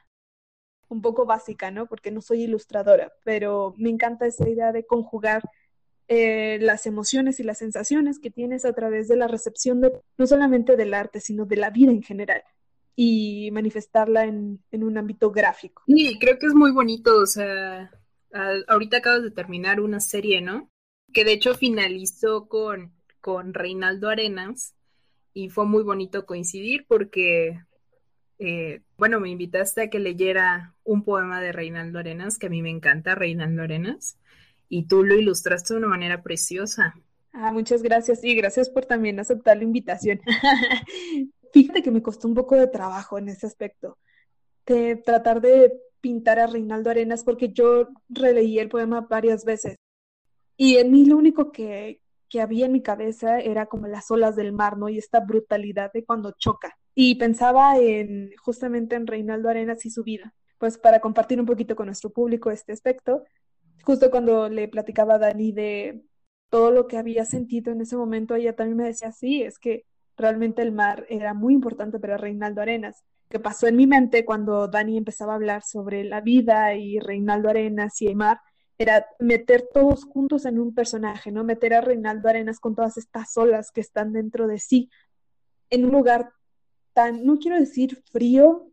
un 0.95 1.03
poco 1.03 1.27
básica, 1.27 1.71
¿no? 1.71 1.87
Porque 1.87 2.11
no 2.11 2.21
soy 2.21 2.45
ilustradora, 2.45 3.13
pero 3.25 3.75
me 3.77 3.91
encanta 3.91 4.27
esa 4.27 4.49
idea 4.49 4.73
de 4.73 4.87
conjugar 4.87 5.43
eh, 6.09 6.59
las 6.61 6.87
emociones 6.87 7.41
y 7.41 7.43
las 7.43 7.59
sensaciones 7.59 8.19
que 8.19 8.31
tienes 8.31 8.65
a 8.65 8.73
través 8.73 9.09
de 9.09 9.17
la 9.17 9.27
recepción 9.27 9.81
no 9.81 10.27
solamente 10.27 10.77
del 10.77 10.95
arte, 10.95 11.21
sino 11.21 11.47
de 11.47 11.57
la 11.57 11.71
vida 11.71 11.91
en 11.91 12.03
general 12.03 12.43
y 12.97 13.51
manifestarla 13.53 14.25
en, 14.25 14.61
un 14.71 14.99
ámbito 14.99 15.31
gráfico. 15.31 15.83
Sí, 15.87 16.17
creo 16.21 16.39
que 16.39 16.47
es 16.47 16.55
muy 16.55 16.71
bonito, 16.73 17.17
o 17.17 17.27
sea, 17.27 17.91
ahorita 18.69 18.99
acabas 18.99 19.23
de 19.23 19.31
terminar 19.31 19.81
una 19.81 20.01
serie, 20.01 20.41
¿no? 20.41 20.71
Que 21.13 21.25
de 21.25 21.33
hecho 21.33 21.55
finalizó 21.55 22.49
con, 22.49 22.93
con 23.21 23.55
Reinaldo 23.55 24.09
Arenas 24.09 24.75
y 25.33 25.49
fue 25.49 25.67
muy 25.67 25.83
bonito 25.83 26.27
coincidir 26.27 26.87
porque, 26.87 27.61
eh, 28.39 28.83
bueno, 28.99 29.21
me 29.21 29.31
invitaste 29.31 29.83
a 29.83 29.91
que 29.91 29.99
leyera 29.99 30.75
un 30.85 31.05
poema 31.05 31.41
de 31.41 31.53
Reinaldo 31.53 31.99
Arenas, 31.99 32.39
que 32.39 32.47
a 32.47 32.51
mí 32.51 32.63
me 32.63 32.71
encanta, 32.71 33.15
Reinaldo 33.15 33.63
Arenas 33.63 34.19
y 34.69 34.87
tú 34.87 35.05
lo 35.05 35.15
ilustraste 35.15 35.75
de 35.75 35.79
una 35.79 35.89
manera 35.89 36.23
preciosa. 36.23 36.95
Ah, 37.33 37.53
muchas 37.53 37.83
gracias 37.83 38.25
y 38.25 38.35
gracias 38.35 38.71
por 38.71 38.87
también 38.87 39.19
aceptar 39.21 39.57
la 39.57 39.65
invitación. 39.65 40.21
Fíjate 41.53 41.83
que 41.83 41.91
me 41.91 42.03
costó 42.03 42.29
un 42.29 42.35
poco 42.35 42.57
de 42.57 42.67
trabajo 42.67 43.19
en 43.19 43.29
ese 43.29 43.47
aspecto, 43.47 43.99
de 44.67 44.97
tratar 44.97 45.41
de 45.41 45.73
pintar 46.01 46.39
a 46.39 46.47
Reinaldo 46.47 46.91
Arenas 46.91 47.25
porque 47.25 47.53
yo 47.53 47.89
releí 48.09 48.59
el 48.59 48.69
poema 48.69 49.03
varias 49.03 49.45
veces. 49.45 49.77
Y 50.57 50.77
en 50.77 50.91
mí 50.91 51.05
lo 51.07 51.17
único 51.17 51.53
que, 51.53 52.01
que 52.29 52.41
había 52.41 52.67
en 52.67 52.73
mi 52.73 52.83
cabeza 52.83 53.41
era 53.41 53.67
como 53.67 53.87
las 53.87 54.11
olas 54.11 54.37
del 54.37 54.53
mar, 54.53 54.77
¿no? 54.77 54.89
Y 54.89 54.99
esta 54.99 55.21
brutalidad 55.21 55.93
de 55.93 56.05
cuando 56.05 56.33
choca. 56.33 56.77
Y 56.95 57.17
pensaba 57.17 57.79
en 57.79 58.31
justamente 58.39 58.97
en 58.97 59.07
Reinaldo 59.07 59.49
Arenas 59.49 59.85
y 59.85 59.91
su 59.91 60.05
vida. 60.05 60.35
Pues 60.59 60.79
para 60.79 61.01
compartir 61.01 61.41
un 61.41 61.47
poquito 61.47 61.75
con 61.77 61.87
nuestro 61.87 62.11
público 62.11 62.51
este 62.51 62.73
aspecto, 62.73 63.25
justo 63.83 64.11
cuando 64.11 64.49
le 64.49 64.69
platicaba 64.69 65.15
a 65.15 65.19
Dani 65.19 65.53
de 65.53 66.03
todo 66.49 66.71
lo 66.71 66.87
que 66.87 66.97
había 66.97 67.25
sentido 67.25 67.73
en 67.73 67.81
ese 67.81 67.97
momento, 67.97 68.35
ella 68.35 68.55
también 68.55 68.77
me 68.77 68.85
decía, 68.85 69.11
sí, 69.13 69.43
es 69.43 69.59
que 69.59 69.85
realmente 70.17 70.63
el 70.63 70.73
mar 70.73 71.07
era 71.09 71.35
muy 71.35 71.55
importante 71.55 71.99
para 71.99 72.17
Reinaldo 72.17 72.63
Arenas. 72.63 73.03
Que 73.29 73.41
pasó 73.41 73.67
en 73.67 73.77
mi 73.77 73.87
mente 73.87 74.25
cuando 74.25 74.69
Dani 74.69 74.97
empezaba 74.97 75.33
a 75.33 75.37
hablar 75.37 75.63
sobre 75.63 76.05
la 76.05 76.21
vida 76.21 76.75
y 76.75 77.01
Reinaldo 77.01 77.49
Arenas 77.49 78.01
y 78.01 78.07
el 78.07 78.15
mar, 78.15 78.39
era 78.79 79.07
meter 79.19 79.69
todos 79.73 80.05
juntos 80.05 80.45
en 80.47 80.59
un 80.59 80.75
personaje, 80.75 81.31
¿no? 81.31 81.45
Meter 81.45 81.75
a 81.75 81.81
Reinaldo 81.81 82.29
Arenas 82.29 82.61
con 82.61 82.75
todas 82.75 82.97
estas 82.97 83.37
olas 83.37 83.71
que 83.71 83.81
están 83.81 84.13
dentro 84.13 84.47
de 84.47 84.59
sí, 84.59 84.91
en 85.71 85.85
un 85.85 85.93
lugar 85.93 86.33
tan, 86.95 87.27
no 87.27 87.39
quiero 87.39 87.59
decir 87.59 88.03
frío, 88.11 88.71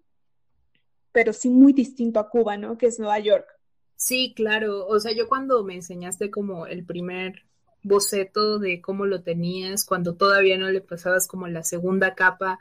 pero 1.11 1.33
sí 1.33 1.49
muy 1.49 1.73
distinto 1.73 2.19
a 2.19 2.29
Cuba, 2.29 2.57
¿no? 2.57 2.77
Que 2.77 2.85
es 2.85 2.99
Nueva 2.99 3.19
York. 3.19 3.47
Sí, 3.95 4.33
claro. 4.35 4.87
O 4.87 4.99
sea, 4.99 5.11
yo 5.11 5.27
cuando 5.27 5.63
me 5.63 5.75
enseñaste 5.75 6.31
como 6.31 6.65
el 6.65 6.85
primer 6.85 7.43
boceto 7.83 8.59
de 8.59 8.81
cómo 8.81 9.05
lo 9.05 9.23
tenías, 9.23 9.85
cuando 9.85 10.15
todavía 10.15 10.57
no 10.57 10.69
le 10.71 10.81
pasabas 10.81 11.27
como 11.27 11.47
la 11.47 11.63
segunda 11.63 12.15
capa 12.15 12.59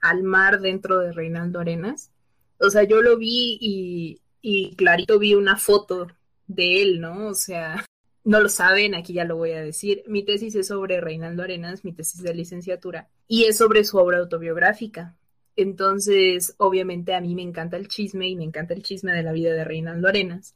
al 0.00 0.22
mar 0.22 0.60
dentro 0.60 1.00
de 1.00 1.12
Reinaldo 1.12 1.60
Arenas, 1.60 2.12
o 2.60 2.70
sea, 2.70 2.84
yo 2.84 3.02
lo 3.02 3.16
vi 3.18 3.58
y, 3.60 4.20
y 4.40 4.76
clarito 4.76 5.18
vi 5.18 5.34
una 5.34 5.56
foto 5.56 6.08
de 6.46 6.82
él, 6.82 7.00
¿no? 7.00 7.28
O 7.28 7.34
sea, 7.34 7.84
no 8.24 8.40
lo 8.40 8.48
saben, 8.48 8.94
aquí 8.94 9.14
ya 9.14 9.24
lo 9.24 9.36
voy 9.36 9.52
a 9.52 9.62
decir. 9.62 10.02
Mi 10.06 10.24
tesis 10.24 10.54
es 10.54 10.68
sobre 10.68 11.00
Reinaldo 11.00 11.42
Arenas, 11.42 11.84
mi 11.84 11.92
tesis 11.92 12.22
de 12.22 12.34
licenciatura, 12.34 13.08
y 13.28 13.44
es 13.44 13.58
sobre 13.58 13.84
su 13.84 13.98
obra 13.98 14.18
autobiográfica. 14.18 15.16
Entonces, 15.54 16.54
obviamente 16.58 17.14
a 17.14 17.20
mí 17.20 17.34
me 17.34 17.42
encanta 17.42 17.76
el 17.76 17.88
chisme 17.88 18.28
y 18.28 18.36
me 18.36 18.44
encanta 18.44 18.74
el 18.74 18.82
chisme 18.82 19.12
de 19.12 19.22
la 19.22 19.32
vida 19.32 19.52
de 19.52 19.64
Reinaldo 19.64 20.08
Arenas. 20.08 20.54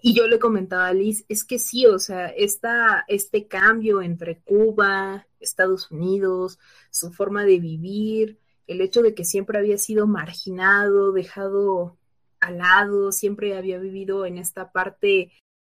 Y 0.00 0.14
yo 0.14 0.28
le 0.28 0.38
comentaba 0.38 0.86
a 0.86 0.92
Liz, 0.94 1.24
es 1.28 1.44
que 1.44 1.58
sí, 1.58 1.86
o 1.86 1.98
sea, 1.98 2.28
esta, 2.28 3.04
este 3.08 3.48
cambio 3.48 4.00
entre 4.00 4.38
Cuba, 4.40 5.26
Estados 5.40 5.90
Unidos, 5.90 6.58
su 6.90 7.12
forma 7.12 7.44
de 7.44 7.58
vivir, 7.58 8.38
el 8.68 8.80
hecho 8.80 9.02
de 9.02 9.14
que 9.14 9.24
siempre 9.24 9.58
había 9.58 9.76
sido 9.76 10.06
marginado, 10.06 11.10
dejado 11.10 11.96
al 12.38 12.58
lado, 12.58 13.10
siempre 13.10 13.56
había 13.56 13.78
vivido 13.78 14.24
en 14.24 14.38
esta 14.38 14.70
parte 14.70 15.32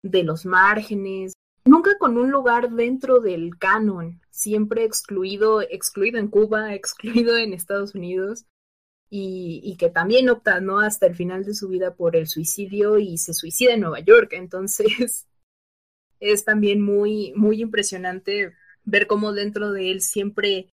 de 0.03 0.23
los 0.23 0.45
márgenes, 0.45 1.33
nunca 1.65 1.97
con 1.97 2.17
un 2.17 2.31
lugar 2.31 2.71
dentro 2.71 3.19
del 3.19 3.57
canon, 3.57 4.21
siempre 4.31 4.83
excluido, 4.83 5.61
excluido 5.61 6.19
en 6.19 6.27
Cuba, 6.27 6.73
excluido 6.75 7.37
en 7.37 7.53
Estados 7.53 7.95
Unidos, 7.95 8.45
y, 9.11 9.61
y, 9.63 9.75
que 9.77 9.89
también 9.89 10.29
opta, 10.29 10.61
¿no? 10.61 10.81
Hasta 10.81 11.07
el 11.07 11.15
final 11.15 11.43
de 11.43 11.55
su 11.55 11.67
vida 11.67 11.95
por 11.95 12.15
el 12.15 12.27
suicidio 12.27 12.99
y 12.99 13.17
se 13.17 13.33
suicida 13.33 13.73
en 13.73 13.81
Nueva 13.81 14.01
York. 14.01 14.33
Entonces, 14.33 15.27
es 16.19 16.45
también 16.45 16.81
muy, 16.81 17.33
muy 17.35 17.61
impresionante 17.61 18.53
ver 18.83 19.07
cómo 19.07 19.33
dentro 19.33 19.71
de 19.71 19.91
él 19.91 20.01
siempre 20.01 20.69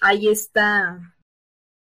hay 0.00 0.28
esta 0.28 1.16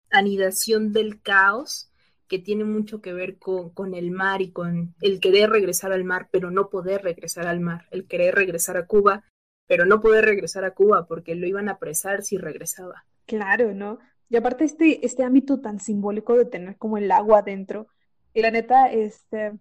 anidación 0.09 0.93
del 0.93 1.21
caos 1.21 1.91
que 2.27 2.39
tiene 2.39 2.63
mucho 2.63 3.01
que 3.01 3.13
ver 3.13 3.37
con, 3.37 3.69
con, 3.69 3.93
el 3.93 4.11
mar 4.11 4.41
y 4.41 4.51
con 4.51 4.95
el 5.01 5.19
querer 5.19 5.49
regresar 5.49 5.91
al 5.91 6.03
mar, 6.03 6.27
pero 6.31 6.51
no 6.51 6.69
poder 6.69 7.03
regresar 7.03 7.47
al 7.47 7.59
mar, 7.59 7.87
el 7.91 8.05
querer 8.05 8.35
regresar 8.35 8.77
a 8.77 8.85
Cuba, 8.85 9.23
pero 9.67 9.85
no 9.85 10.01
poder 10.01 10.25
regresar 10.25 10.63
a 10.65 10.71
Cuba 10.71 11.05
porque 11.05 11.35
lo 11.35 11.47
iban 11.47 11.69
a 11.69 11.73
apresar 11.73 12.23
si 12.23 12.37
regresaba. 12.37 13.05
Claro, 13.25 13.73
¿no? 13.73 13.99
Y 14.29 14.37
aparte 14.37 14.63
este, 14.63 15.05
este 15.05 15.23
ámbito 15.23 15.59
tan 15.59 15.79
simbólico 15.79 16.37
de 16.37 16.45
tener 16.45 16.77
como 16.77 16.97
el 16.97 17.11
agua 17.11 17.39
adentro. 17.39 17.87
Y 18.33 18.41
la 18.41 18.51
neta, 18.51 18.91
este, 18.91 19.53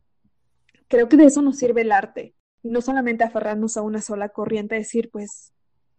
creo 0.89 1.09
que 1.09 1.17
de 1.17 1.25
eso 1.25 1.43
nos 1.43 1.59
sirve 1.59 1.83
el 1.83 1.93
arte. 1.93 2.35
No 2.63 2.81
solamente 2.81 3.25
aferrarnos 3.25 3.77
a 3.77 3.83
una 3.83 4.01
sola 4.01 4.31
corriente, 4.31 4.75
decir, 4.75 5.11
pues, 5.11 5.53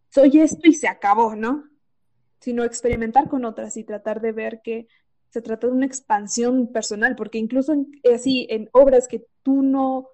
soy 0.09 0.39
esto 0.39 0.67
y 0.67 0.73
se 0.73 0.87
acabó, 0.87 1.35
¿no? 1.35 1.65
Sino 2.39 2.63
experimentar 2.63 3.29
con 3.29 3.45
otras 3.45 3.77
y 3.77 3.83
tratar 3.83 4.21
de 4.21 4.31
ver 4.31 4.61
que 4.63 4.87
se 5.29 5.41
trata 5.41 5.67
de 5.67 5.73
una 5.73 5.85
expansión 5.85 6.71
personal, 6.71 7.15
porque 7.15 7.37
incluso 7.37 7.73
en, 7.73 7.87
así 8.13 8.47
en 8.49 8.69
obras 8.71 9.07
que 9.07 9.25
tú 9.43 9.61
no, 9.61 10.09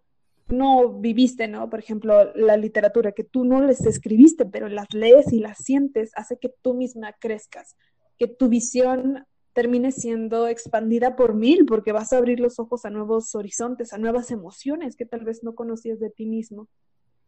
no 0.47 0.99
viviste, 0.99 1.47
¿no? 1.47 1.69
Por 1.69 1.79
ejemplo, 1.79 2.33
la 2.35 2.57
literatura 2.57 3.11
que 3.11 3.23
tú 3.23 3.45
no 3.45 3.61
les 3.61 3.85
escribiste, 3.85 4.45
pero 4.45 4.67
las 4.69 4.93
lees 4.93 5.31
y 5.31 5.39
las 5.39 5.59
sientes, 5.59 6.11
hace 6.15 6.37
que 6.37 6.53
tú 6.61 6.73
misma 6.73 7.13
crezcas, 7.13 7.75
que 8.17 8.27
tu 8.27 8.49
visión 8.49 9.25
termine 9.53 9.91
siendo 9.91 10.47
expandida 10.47 11.15
por 11.15 11.35
mil, 11.35 11.65
porque 11.65 11.91
vas 11.91 12.11
a 12.11 12.17
abrir 12.17 12.39
los 12.39 12.59
ojos 12.59 12.85
a 12.85 12.89
nuevos 12.89 13.35
horizontes, 13.35 13.93
a 13.93 13.99
nuevas 13.99 14.31
emociones 14.31 14.95
que 14.95 15.05
tal 15.05 15.23
vez 15.23 15.43
no 15.43 15.53
conocías 15.53 15.99
de 15.99 16.09
ti 16.09 16.25
mismo, 16.25 16.67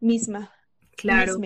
misma. 0.00 0.52
Claro. 0.96 1.36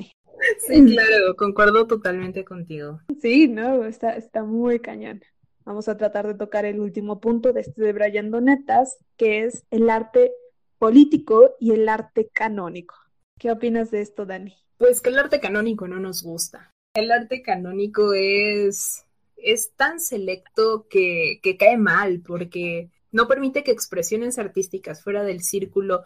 Sí, 0.59 0.85
claro, 0.87 1.37
concuerdo 1.37 1.87
totalmente 1.87 2.45
contigo. 2.45 3.01
Sí, 3.21 3.47
no, 3.47 3.85
está, 3.85 4.17
está 4.17 4.43
muy 4.43 4.81
cañón. 4.81 5.21
Vamos 5.65 5.89
a 5.89 5.97
tratar 5.97 6.27
de 6.27 6.35
tocar 6.35 6.65
el 6.65 6.81
último 6.81 7.21
punto 7.21 7.53
de 7.53 7.61
este 7.61 7.83
de 7.83 7.93
Brian 7.93 8.31
Donetas, 8.31 8.99
que 9.17 9.45
es 9.45 9.65
el 9.71 9.91
arte 9.91 10.33
político 10.79 11.57
y 11.61 11.73
el 11.73 11.89
arte 11.89 12.29
canónico. 12.33 12.95
¿Qué 13.39 13.51
opinas 13.51 13.91
de 13.91 14.01
esto, 14.01 14.27
Dani? 14.27 14.57
Pues 14.79 15.01
que 15.01 15.11
el 15.11 15.19
arte 15.19 15.41
canónico 15.41 15.87
no 15.87 16.01
nos 16.01 16.23
gusta. 16.23 16.73
El 16.95 17.13
arte 17.13 17.43
canónico 17.43 18.15
es 18.15 19.05
es 19.43 19.73
tan 19.75 20.01
selecto 20.01 20.87
que, 20.89 21.41
que 21.43 21.57
cae 21.57 21.77
mal 21.77 22.21
porque 22.21 22.91
no 23.13 23.27
permite 23.27 23.65
que 23.65 23.71
expresiones 23.71 24.39
artísticas 24.39 25.03
fuera 25.03 25.23
del 25.23 25.43
círculo 25.43 26.05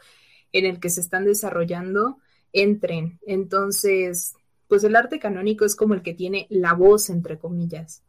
en 0.53 0.67
el 0.67 0.81
que 0.81 0.91
se 0.91 1.01
están 1.01 1.25
desarrollando 1.25 2.19
entren. 2.53 3.19
Entonces, 3.27 4.35
pues 4.69 4.85
el 4.85 4.97
arte 4.97 5.19
canónico 5.19 5.65
es 5.65 5.77
como 5.77 5.95
el 5.95 6.03
que 6.03 6.15
tiene 6.15 6.47
la 6.49 6.75
voz, 6.75 7.11
entre 7.11 7.39
comillas. 7.39 8.03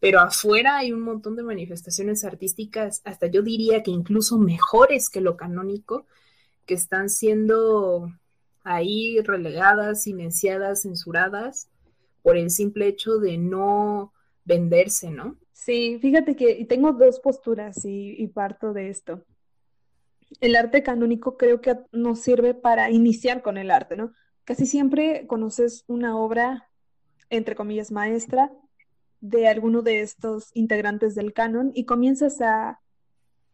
Pero 0.00 0.20
afuera 0.20 0.78
hay 0.78 0.92
un 0.92 1.00
montón 1.00 1.34
de 1.34 1.42
manifestaciones 1.42 2.24
artísticas, 2.24 3.02
hasta 3.04 3.26
yo 3.26 3.42
diría 3.42 3.82
que 3.82 3.90
incluso 3.90 4.38
mejores 4.38 5.10
que 5.10 5.20
lo 5.20 5.36
canónico, 5.36 6.06
que 6.66 6.74
están 6.74 7.10
siendo 7.10 8.12
ahí 8.62 9.20
relegadas, 9.20 10.02
silenciadas, 10.02 10.82
censuradas, 10.82 11.68
por 12.22 12.36
el 12.36 12.50
simple 12.50 12.86
hecho 12.86 13.18
de 13.18 13.38
no 13.38 14.12
venderse, 14.44 15.10
¿no? 15.10 15.36
Sí, 15.52 15.98
fíjate 16.00 16.36
que 16.36 16.64
tengo 16.66 16.92
dos 16.92 17.20
posturas 17.20 17.84
y, 17.84 18.26
parto 18.28 18.72
de 18.72 18.90
esto. 18.90 19.24
El 20.40 20.54
arte 20.56 20.82
canónico 20.82 21.36
creo 21.36 21.60
que 21.60 21.76
nos 21.90 22.20
sirve 22.20 22.54
para 22.54 22.90
iniciar 22.90 23.42
con 23.42 23.56
el 23.56 23.70
arte, 23.70 23.96
¿no? 23.96 24.12
Casi 24.44 24.66
siempre 24.66 25.26
conoces 25.26 25.84
una 25.88 26.16
obra, 26.16 26.68
entre 27.30 27.54
comillas, 27.54 27.90
maestra 27.90 28.52
de 29.20 29.48
alguno 29.48 29.82
de 29.82 30.00
estos 30.00 30.50
integrantes 30.54 31.14
del 31.14 31.32
canon 31.32 31.72
y 31.74 31.84
comienzas 31.84 32.40
a, 32.40 32.80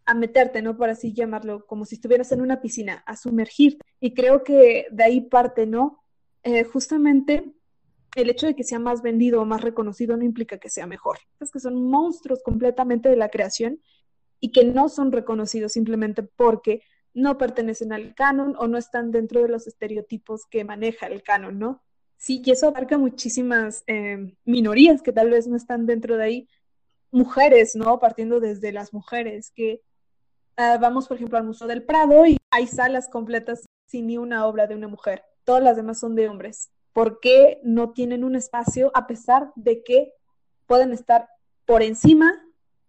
a 0.04 0.14
meterte, 0.14 0.62
¿no? 0.62 0.76
Por 0.76 0.90
así 0.90 1.12
llamarlo, 1.12 1.66
como 1.66 1.84
si 1.84 1.96
estuvieras 1.96 2.32
en 2.32 2.40
una 2.40 2.60
piscina, 2.60 3.02
a 3.06 3.16
sumergirte. 3.16 3.84
Y 4.00 4.14
creo 4.14 4.44
que 4.44 4.86
de 4.90 5.04
ahí 5.04 5.20
parte, 5.22 5.66
¿no? 5.66 6.02
Eh, 6.42 6.64
justamente 6.64 7.54
el 8.14 8.30
hecho 8.30 8.46
de 8.46 8.54
que 8.54 8.64
sea 8.64 8.78
más 8.78 9.02
vendido 9.02 9.40
o 9.40 9.44
más 9.44 9.62
reconocido 9.62 10.16
no 10.16 10.24
implica 10.24 10.58
que 10.58 10.70
sea 10.70 10.86
mejor. 10.86 11.18
Es 11.40 11.50
que 11.50 11.60
son 11.60 11.88
monstruos 11.88 12.42
completamente 12.42 13.08
de 13.08 13.16
la 13.16 13.28
creación 13.28 13.80
y 14.40 14.52
que 14.52 14.64
no 14.64 14.88
son 14.88 15.10
reconocidos 15.10 15.72
simplemente 15.72 16.22
porque 16.22 16.82
no 17.14 17.38
pertenecen 17.38 17.92
al 17.92 18.14
canon 18.14 18.56
o 18.58 18.66
no 18.66 18.76
están 18.76 19.10
dentro 19.10 19.40
de 19.42 19.48
los 19.48 19.66
estereotipos 19.66 20.46
que 20.46 20.64
maneja 20.64 21.06
el 21.06 21.22
canon, 21.22 21.58
¿no? 21.58 21.82
Sí, 22.24 22.40
y 22.42 22.52
eso 22.52 22.68
abarca 22.68 22.96
muchísimas 22.96 23.84
eh, 23.86 24.34
minorías 24.46 25.02
que 25.02 25.12
tal 25.12 25.28
vez 25.28 25.46
no 25.46 25.56
están 25.56 25.84
dentro 25.84 26.16
de 26.16 26.24
ahí. 26.24 26.48
Mujeres, 27.10 27.76
¿no? 27.76 27.98
Partiendo 27.98 28.40
desde 28.40 28.72
las 28.72 28.94
mujeres, 28.94 29.50
que 29.50 29.82
ah, 30.56 30.78
vamos, 30.80 31.06
por 31.06 31.18
ejemplo, 31.18 31.36
al 31.36 31.44
Museo 31.44 31.66
del 31.66 31.82
Prado 31.82 32.24
y 32.24 32.38
hay 32.50 32.66
salas 32.66 33.10
completas 33.10 33.68
sin 33.88 34.06
ni 34.06 34.16
una 34.16 34.46
obra 34.46 34.66
de 34.66 34.74
una 34.74 34.88
mujer. 34.88 35.22
Todas 35.44 35.62
las 35.62 35.76
demás 35.76 36.00
son 36.00 36.14
de 36.14 36.30
hombres. 36.30 36.70
¿Por 36.94 37.20
qué 37.20 37.60
no 37.62 37.92
tienen 37.92 38.24
un 38.24 38.36
espacio 38.36 38.90
a 38.94 39.06
pesar 39.06 39.52
de 39.54 39.82
que 39.82 40.14
pueden 40.64 40.94
estar 40.94 41.28
por 41.66 41.82
encima 41.82 42.42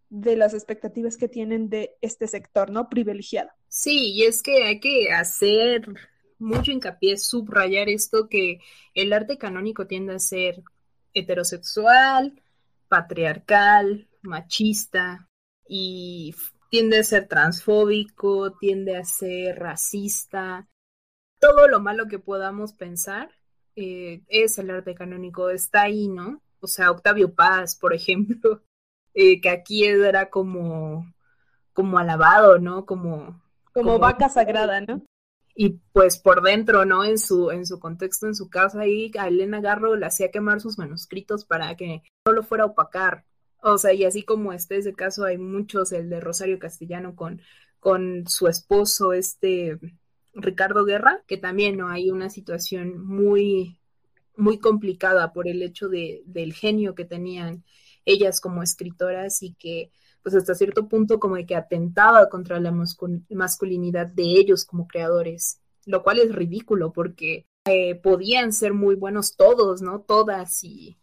de 0.10 0.38
las 0.38 0.54
expectativas 0.54 1.18
que 1.18 1.28
tienen 1.28 1.70
de 1.70 1.98
este 2.00 2.28
sector, 2.28 2.70
¿no? 2.70 2.88
Privilegiado. 2.88 3.50
Sí, 3.68 4.14
y 4.14 4.24
es 4.24 4.42
que 4.42 4.64
hay 4.64 4.80
que 4.80 5.12
hacer 5.12 5.90
mucho 6.40 6.72
hincapié, 6.72 7.18
subrayar 7.18 7.90
esto 7.90 8.28
que 8.30 8.60
el 8.94 9.14
arte 9.14 9.38
canónico 9.38 9.88
tiende 9.88 10.16
a 10.16 10.20
ser 10.20 10.64
heterosexual, 11.14 12.42
patriarcal, 12.88 14.08
machista 14.22 15.28
y 15.68 16.36
tiende 16.70 17.00
a 17.00 17.04
ser 17.04 17.28
transfóbico, 17.28 18.54
tiende 18.58 18.98
a 18.98 19.06
ser 19.06 19.58
racista, 19.58 20.68
todo 21.40 21.68
lo 21.68 21.80
malo 21.80 22.08
que 22.08 22.20
podamos 22.20 22.74
pensar 22.74 23.30
eh, 23.76 24.24
es 24.28 24.58
el 24.58 24.70
arte 24.72 24.96
canónico, 24.96 25.50
está 25.50 25.84
ahí, 25.84 26.08
¿no? 26.08 26.42
O 26.60 26.68
sea, 26.68 26.92
Octavio 26.92 27.34
Paz, 27.34 27.76
por 27.76 27.94
ejemplo, 27.94 28.64
eh, 29.14 29.40
que 29.42 29.50
aquí 29.50 29.86
era 29.86 30.30
como, 30.30 31.14
como 31.74 31.98
alabado, 31.98 32.58
¿no? 32.58 32.86
Como, 32.86 33.42
como, 33.74 34.00
vaca 34.00 34.30
sagrada, 34.30 34.82
¿no? 34.82 35.06
Y 35.56 35.80
pues 35.94 36.18
por 36.18 36.42
dentro, 36.44 36.84
¿no? 36.86 37.06
En 37.06 37.18
su, 37.18 37.50
en 37.50 37.66
su 37.66 37.80
contexto, 37.80 38.28
en 38.28 38.36
su 38.36 38.50
casa, 38.50 38.82
ahí 38.82 39.12
a 39.18 39.30
Elena 39.30 39.62
Garro 39.62 39.96
le 39.96 40.06
hacía 40.06 40.30
quemar 40.30 40.60
sus 40.60 40.78
manuscritos 40.78 41.46
para 41.46 41.76
que 41.76 42.04
no 42.26 42.34
lo 42.34 42.44
fuera 42.44 42.66
a 42.66 42.68
opacar. 42.68 43.26
O 43.62 43.78
sea, 43.78 43.94
y 43.94 44.04
así 44.04 44.24
como 44.24 44.54
este 44.54 44.78
ese 44.78 44.94
caso, 44.94 45.24
hay 45.24 45.38
muchos, 45.38 45.92
el 45.94 46.10
de 46.10 46.20
Rosario 46.20 46.60
Castellano 46.60 47.16
con, 47.16 47.42
con 47.80 48.28
su 48.28 48.48
esposo, 48.48 49.14
este 49.14 49.80
Ricardo 50.34 50.84
Guerra, 50.86 51.24
que 51.28 51.38
también 51.38 51.78
no 51.78 51.88
hay 51.88 52.12
una 52.12 52.30
situación 52.30 53.04
muy, 53.06 53.80
muy 54.36 54.60
complicada 54.60 55.32
por 55.34 55.48
el 55.48 55.64
hecho 55.64 55.88
de, 55.88 56.22
del 56.26 56.54
genio 56.54 56.94
que 56.96 57.06
tenían 57.06 57.64
ellas 58.04 58.42
como 58.42 58.62
escritoras 58.62 59.42
y 59.42 59.54
que 59.54 59.92
pues 60.26 60.34
hasta 60.34 60.56
cierto 60.56 60.88
punto 60.88 61.20
como 61.20 61.36
de 61.36 61.46
que 61.46 61.56
atentaba 61.56 62.30
contra 62.30 62.60
la 62.60 62.72
masculinidad 62.72 64.08
de 64.08 64.24
ellos 64.24 64.66
como 64.66 64.88
creadores, 64.88 65.62
lo 65.86 66.02
cual 66.02 66.18
es 66.18 66.34
ridículo 66.34 66.92
porque 66.92 67.46
eh, 67.66 67.94
podían 67.94 68.52
ser 68.52 68.74
muy 68.74 68.96
buenos 68.96 69.36
todos, 69.36 69.84
¿no? 69.84 70.02
Todas 70.02 70.64
y, 70.64 70.98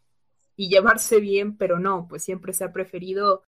y 0.57 0.71
llevarse 0.71 1.21
bien, 1.21 1.57
pero 1.57 1.79
no, 1.79 2.09
pues 2.09 2.25
siempre 2.25 2.53
se 2.53 2.65
ha 2.65 2.73
preferido 2.73 3.45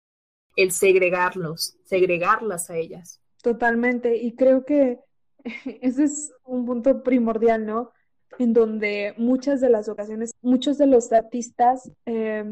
el 0.57 0.73
segregarlos, 0.73 1.79
segregarlas 1.85 2.69
a 2.69 2.77
ellas. 2.77 3.23
Totalmente, 3.43 4.19
y 4.19 4.35
creo 4.35 4.67
que 4.67 5.01
ese 5.81 6.05
es 6.05 6.35
un 6.45 6.67
punto 6.67 7.03
primordial, 7.03 7.65
¿no? 7.65 7.93
En 8.39 8.53
donde 8.53 9.15
muchas 9.17 9.63
de 9.63 9.71
las 9.71 9.89
ocasiones, 9.89 10.33
muchos 10.43 10.77
de 10.77 10.87
los 10.87 11.11
artistas 11.15 11.91
eh, 12.05 12.45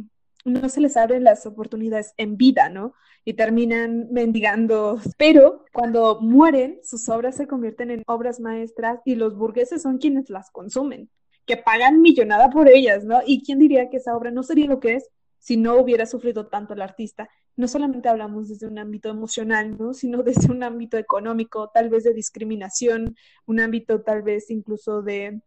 no 0.44 0.68
se 0.68 0.80
les 0.80 0.96
abren 0.96 1.24
las 1.24 1.46
oportunidades 1.46 2.14
en 2.16 2.36
vida, 2.36 2.68
¿no? 2.68 2.94
Y 3.24 3.34
terminan 3.34 4.08
mendigando. 4.10 4.98
Pero 5.16 5.64
cuando 5.72 6.20
mueren, 6.20 6.80
sus 6.82 7.08
obras 7.08 7.36
se 7.36 7.46
convierten 7.46 7.90
en 7.90 8.02
obras 8.06 8.40
maestras 8.40 9.00
y 9.04 9.14
los 9.14 9.36
burgueses 9.36 9.82
son 9.82 9.98
quienes 9.98 10.30
las 10.30 10.50
consumen, 10.50 11.10
que 11.46 11.56
pagan 11.56 12.00
millonada 12.00 12.50
por 12.50 12.68
ellas, 12.68 13.04
¿no? 13.04 13.20
¿Y 13.26 13.42
quién 13.42 13.58
diría 13.58 13.90
que 13.90 13.98
esa 13.98 14.16
obra 14.16 14.30
no 14.30 14.42
sería 14.42 14.66
lo 14.66 14.80
que 14.80 14.94
es 14.94 15.10
si 15.38 15.56
no 15.56 15.76
hubiera 15.76 16.06
sufrido 16.06 16.46
tanto 16.48 16.74
el 16.74 16.82
artista? 16.82 17.28
No 17.56 17.68
solamente 17.68 18.08
hablamos 18.08 18.48
desde 18.48 18.66
un 18.66 18.78
ámbito 18.78 19.10
emocional, 19.10 19.76
¿no? 19.76 19.92
Sino 19.92 20.22
desde 20.22 20.50
un 20.50 20.62
ámbito 20.62 20.96
económico, 20.96 21.70
tal 21.74 21.90
vez 21.90 22.04
de 22.04 22.14
discriminación, 22.14 23.16
un 23.46 23.60
ámbito 23.60 24.02
tal 24.02 24.22
vez 24.22 24.50
incluso 24.50 25.02
de 25.02 25.42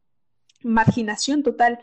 marginación 0.63 1.43
total 1.43 1.79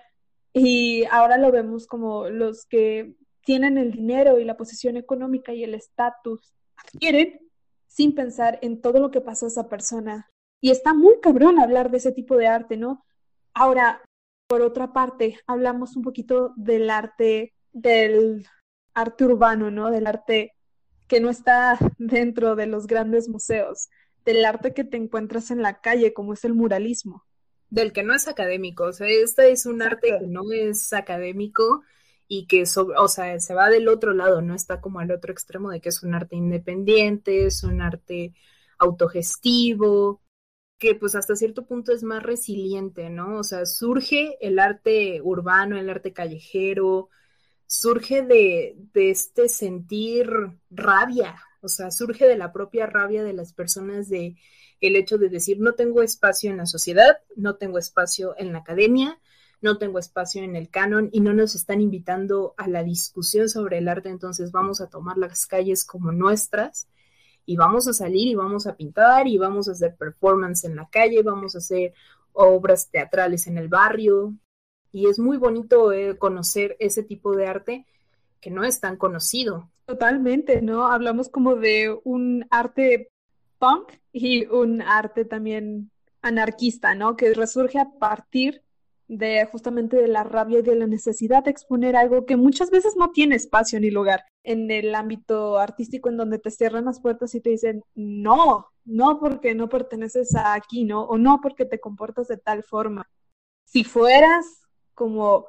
y 0.53 1.05
ahora 1.11 1.39
lo 1.39 1.53
vemos 1.53 1.87
como 1.87 2.29
los 2.29 2.67
que 2.67 3.15
tienen 3.43 3.79
el 3.79 3.93
dinero 3.93 4.39
y 4.39 4.45
la 4.45 4.57
posición 4.57 4.97
económica 4.97 5.53
y 5.53 5.65
el 5.65 5.75
estatus 5.75 6.53
adquieren 6.77 7.41
sin 7.87 8.15
pensar 8.15 8.59
en 8.63 8.81
todo 8.81 9.01
lo 9.01 9.11
que 9.11 9.21
pasó 9.21 9.47
a 9.47 9.49
esa 9.49 9.69
persona. 9.69 10.29
Y 10.61 10.71
está 10.71 10.95
muy 10.95 11.21
cabrón 11.21 11.59
hablar 11.59 11.91
de 11.91 11.99
ese 11.99 12.13
tipo 12.13 12.37
de 12.37 12.47
arte, 12.47 12.77
¿no? 12.77 13.05
Ahora, 13.55 14.03
por 14.47 14.63
otra 14.63 14.93
parte, 14.93 15.39
hablamos 15.47 15.97
un 15.97 16.03
poquito 16.03 16.53
del 16.57 16.91
arte, 16.91 17.55
del 17.73 18.47
arte 18.95 19.25
urbano, 19.25 19.71
¿no? 19.71 19.91
Del 19.91 20.07
arte 20.07 20.53
que 21.09 21.21
no 21.21 21.31
está 21.31 21.79
dentro 21.99 22.57
de 22.57 22.67
los 22.67 22.87
grandes 22.87 23.29
museos, 23.29 23.89
del 24.25 24.45
arte 24.45 24.75
que 24.75 24.85
te 24.85 24.97
encuentras 24.97 25.51
en 25.51 25.63
la 25.63 25.81
calle, 25.81 26.13
como 26.13 26.35
es 26.35 26.45
el 26.45 26.55
muralismo 26.55 27.25
del 27.71 27.93
que 27.93 28.03
no 28.03 28.15
es 28.15 28.29
académico. 28.29 28.85
O 28.85 28.93
sea, 28.93 29.09
este 29.09 29.53
es 29.53 29.67
un 29.67 29.83
arte 29.83 30.19
que 30.21 30.27
no 30.27 30.53
es 30.53 30.93
académico 30.93 31.83
y 32.29 32.47
que, 32.47 32.65
o 32.97 33.09
sea, 33.09 33.41
se 33.41 33.55
va 33.55 33.71
del 33.71 33.89
otro 33.89 34.15
lado, 34.15 34.43
no 34.43 34.55
está 34.55 34.81
como 34.81 35.01
al 35.01 35.11
otro 35.11 35.33
extremo 35.33 35.71
de 35.71 35.81
que 35.81 35.89
es 35.91 36.03
un 36.03 36.15
arte 36.15 36.37
independiente, 36.37 37.47
es 37.47 37.65
un 37.65 37.81
arte 37.83 38.35
autogestivo, 38.79 40.23
que 40.79 40.95
pues 40.95 41.15
hasta 41.15 41.37
cierto 41.37 41.67
punto 41.67 41.93
es 41.93 42.03
más 42.05 42.23
resiliente, 42.23 43.11
¿no? 43.11 43.39
O 43.39 43.45
sea, 43.45 43.67
surge 43.67 44.39
el 44.41 44.59
arte 44.59 45.21
urbano, 45.23 45.79
el 45.79 45.91
arte 45.91 46.13
callejero, 46.13 47.11
surge 47.67 48.23
de, 48.23 48.77
de 48.93 49.11
este 49.11 49.49
sentir 49.49 50.31
rabia, 50.71 51.37
o 51.63 51.69
sea, 51.69 51.91
surge 51.91 52.27
de 52.27 52.37
la 52.37 52.53
propia 52.53 52.87
rabia 52.87 53.23
de 53.23 53.33
las 53.33 53.53
personas 53.53 54.09
de 54.09 54.37
el 54.81 54.97
hecho 54.97 55.19
de 55.19 55.29
decir 55.29 55.61
no 55.61 55.75
tengo 55.75 56.03
espacio 56.03 56.51
en 56.51 56.57
la 56.57 56.67
sociedad, 56.67 57.19
no 57.37 57.57
tengo 57.57 57.79
espacio 57.79 58.35
en 58.39 58.53
la 58.53 58.61
academia, 58.61 59.21
no 59.61 59.79
tengo 59.79 59.99
espacio 59.99 60.43
en 60.43 60.57
el 60.57 60.71
canon 60.71 61.11
y 61.13 61.21
no 61.21 61.35
nos 61.35 61.55
están 61.55 61.81
invitando 61.81 62.55
a 62.57 62.67
la 62.67 62.83
discusión 62.83 63.49
sobre 63.49 63.79
el 63.79 63.89
arte, 63.89 64.09
entonces 64.09 64.53
vamos 64.53 64.81
a 64.81 64.89
tomar 64.89 65.19
las 65.19 65.47
calles 65.47 65.85
como 65.85 66.13
nuestras 66.13 66.89
y 67.45 67.57
vamos 67.57 67.89
a 67.89 67.93
salir 67.93 68.29
y 68.29 68.35
vamos 68.35 68.67
a 68.67 68.77
pintar 68.77 69.27
y 69.27 69.37
vamos 69.37 69.69
a 69.69 69.73
hacer 69.73 69.97
performance 69.97 70.65
en 70.65 70.77
la 70.77 70.89
calle, 70.89 71.23
vamos 71.23 71.55
a 71.55 71.59
hacer 71.59 71.93
obras 72.33 72.91
teatrales 72.91 73.47
en 73.47 73.59
el 73.59 73.69
barrio 73.69 74.35
y 74.93 75.09
es 75.09 75.19
muy 75.19 75.37
bonito 75.37 75.93
eh, 75.93 76.17
conocer 76.17 76.77
ese 76.81 77.03
tipo 77.03 77.37
de 77.37 77.47
arte 77.47 77.87
que 78.41 78.51
no 78.51 78.65
es 78.65 78.81
tan 78.81 78.97
conocido. 78.97 79.71
Totalmente, 79.91 80.63
¿no? 80.63 80.87
Hablamos 80.87 81.29
como 81.29 81.57
de 81.57 81.99
un 82.05 82.47
arte 82.51 83.11
punk 83.59 83.93
y 84.13 84.47
un 84.47 84.83
arte 84.83 85.25
también 85.25 85.91
anarquista, 86.23 86.95
¿no? 86.95 87.17
Que 87.17 87.35
resurge 87.35 87.81
a 87.81 87.91
partir 87.99 88.63
de 89.09 89.45
justamente 89.47 89.97
de 89.97 90.07
la 90.07 90.23
rabia 90.23 90.61
y 90.61 90.63
de 90.63 90.77
la 90.77 90.87
necesidad 90.87 91.43
de 91.43 91.51
exponer 91.51 91.97
algo 91.97 92.25
que 92.25 92.37
muchas 92.37 92.71
veces 92.71 92.95
no 92.97 93.11
tiene 93.11 93.35
espacio 93.35 93.81
ni 93.81 93.91
lugar 93.91 94.23
en 94.45 94.71
el 94.71 94.95
ámbito 94.95 95.59
artístico 95.59 96.09
en 96.09 96.19
donde 96.19 96.39
te 96.39 96.53
cierran 96.53 96.85
las 96.85 97.01
puertas 97.01 97.35
y 97.35 97.41
te 97.41 97.51
dicen, 97.51 97.83
no, 97.97 98.69
no 98.85 99.19
porque 99.19 99.57
no 99.57 99.69
perteneces 99.69 100.37
a 100.37 100.55
aquí, 100.55 100.85
¿no? 100.85 101.03
O 101.03 101.19
no 101.19 101.41
porque 101.43 101.65
te 101.65 101.81
comportas 101.81 102.29
de 102.29 102.37
tal 102.37 102.63
forma. 102.63 103.11
Si 103.65 103.83
fueras 103.83 104.47
como 104.95 105.47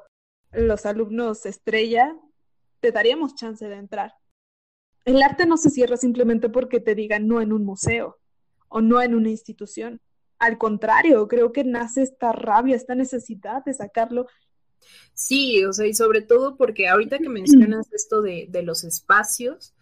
los 0.51 0.87
alumnos 0.87 1.45
estrella, 1.45 2.15
te 2.79 2.91
daríamos 2.91 3.35
chance 3.35 3.67
de 3.67 3.75
entrar. 3.75 4.15
El 5.05 5.21
arte 5.21 5.45
no 5.45 5.57
se 5.57 5.69
cierra 5.69 5.97
simplemente 5.97 6.49
porque 6.49 6.79
te 6.79 6.95
digan 6.95 7.27
no 7.27 7.41
en 7.41 7.53
un 7.53 7.65
museo 7.65 8.19
o 8.69 8.81
no 8.81 9.01
en 9.01 9.15
una 9.15 9.29
institución. 9.29 9.99
Al 10.39 10.57
contrario, 10.57 11.27
creo 11.27 11.51
que 11.51 11.63
nace 11.63 12.03
esta 12.03 12.31
rabia, 12.31 12.75
esta 12.75 12.95
necesidad 12.95 13.63
de 13.65 13.73
sacarlo. 13.73 14.27
Sí, 15.13 15.63
o 15.65 15.73
sea, 15.73 15.85
y 15.85 15.93
sobre 15.93 16.21
todo 16.21 16.57
porque 16.57 16.87
ahorita 16.87 17.19
que 17.19 17.29
mencionas 17.29 17.87
esto 17.93 18.21
de, 18.21 18.47
de 18.49 18.63
los 18.63 18.83
espacios, 18.83 19.73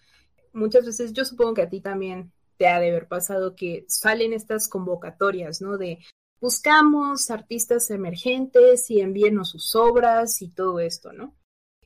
muchas 0.53 0.85
veces 0.85 1.13
yo 1.13 1.25
supongo 1.25 1.53
que 1.53 1.61
a 1.61 1.69
ti 1.69 1.81
también 1.81 2.31
te 2.57 2.67
ha 2.67 2.79
de 2.79 2.89
haber 2.89 3.07
pasado 3.07 3.55
que 3.55 3.85
salen 3.87 4.33
estas 4.33 4.67
convocatorias, 4.67 5.61
¿no? 5.61 5.77
De 5.77 5.99
buscamos 6.41 7.31
artistas 7.31 7.89
emergentes 7.89 8.89
y 8.91 8.99
envíenos 9.01 9.49
sus 9.51 9.75
obras 9.75 10.41
y 10.41 10.49
todo 10.49 10.79
esto, 10.79 11.13
¿no? 11.13 11.35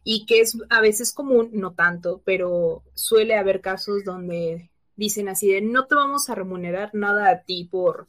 Y 0.03 0.25
que 0.25 0.41
es 0.41 0.57
a 0.69 0.81
veces 0.81 1.13
común, 1.13 1.49
no 1.53 1.73
tanto, 1.73 2.21
pero 2.25 2.83
suele 2.93 3.35
haber 3.35 3.61
casos 3.61 4.03
donde 4.03 4.69
dicen 4.95 5.29
así 5.29 5.51
de 5.51 5.61
no 5.61 5.87
te 5.87 5.95
vamos 5.95 6.29
a 6.29 6.35
remunerar 6.35 6.91
nada 6.93 7.29
a 7.29 7.41
ti 7.43 7.65
por, 7.65 8.07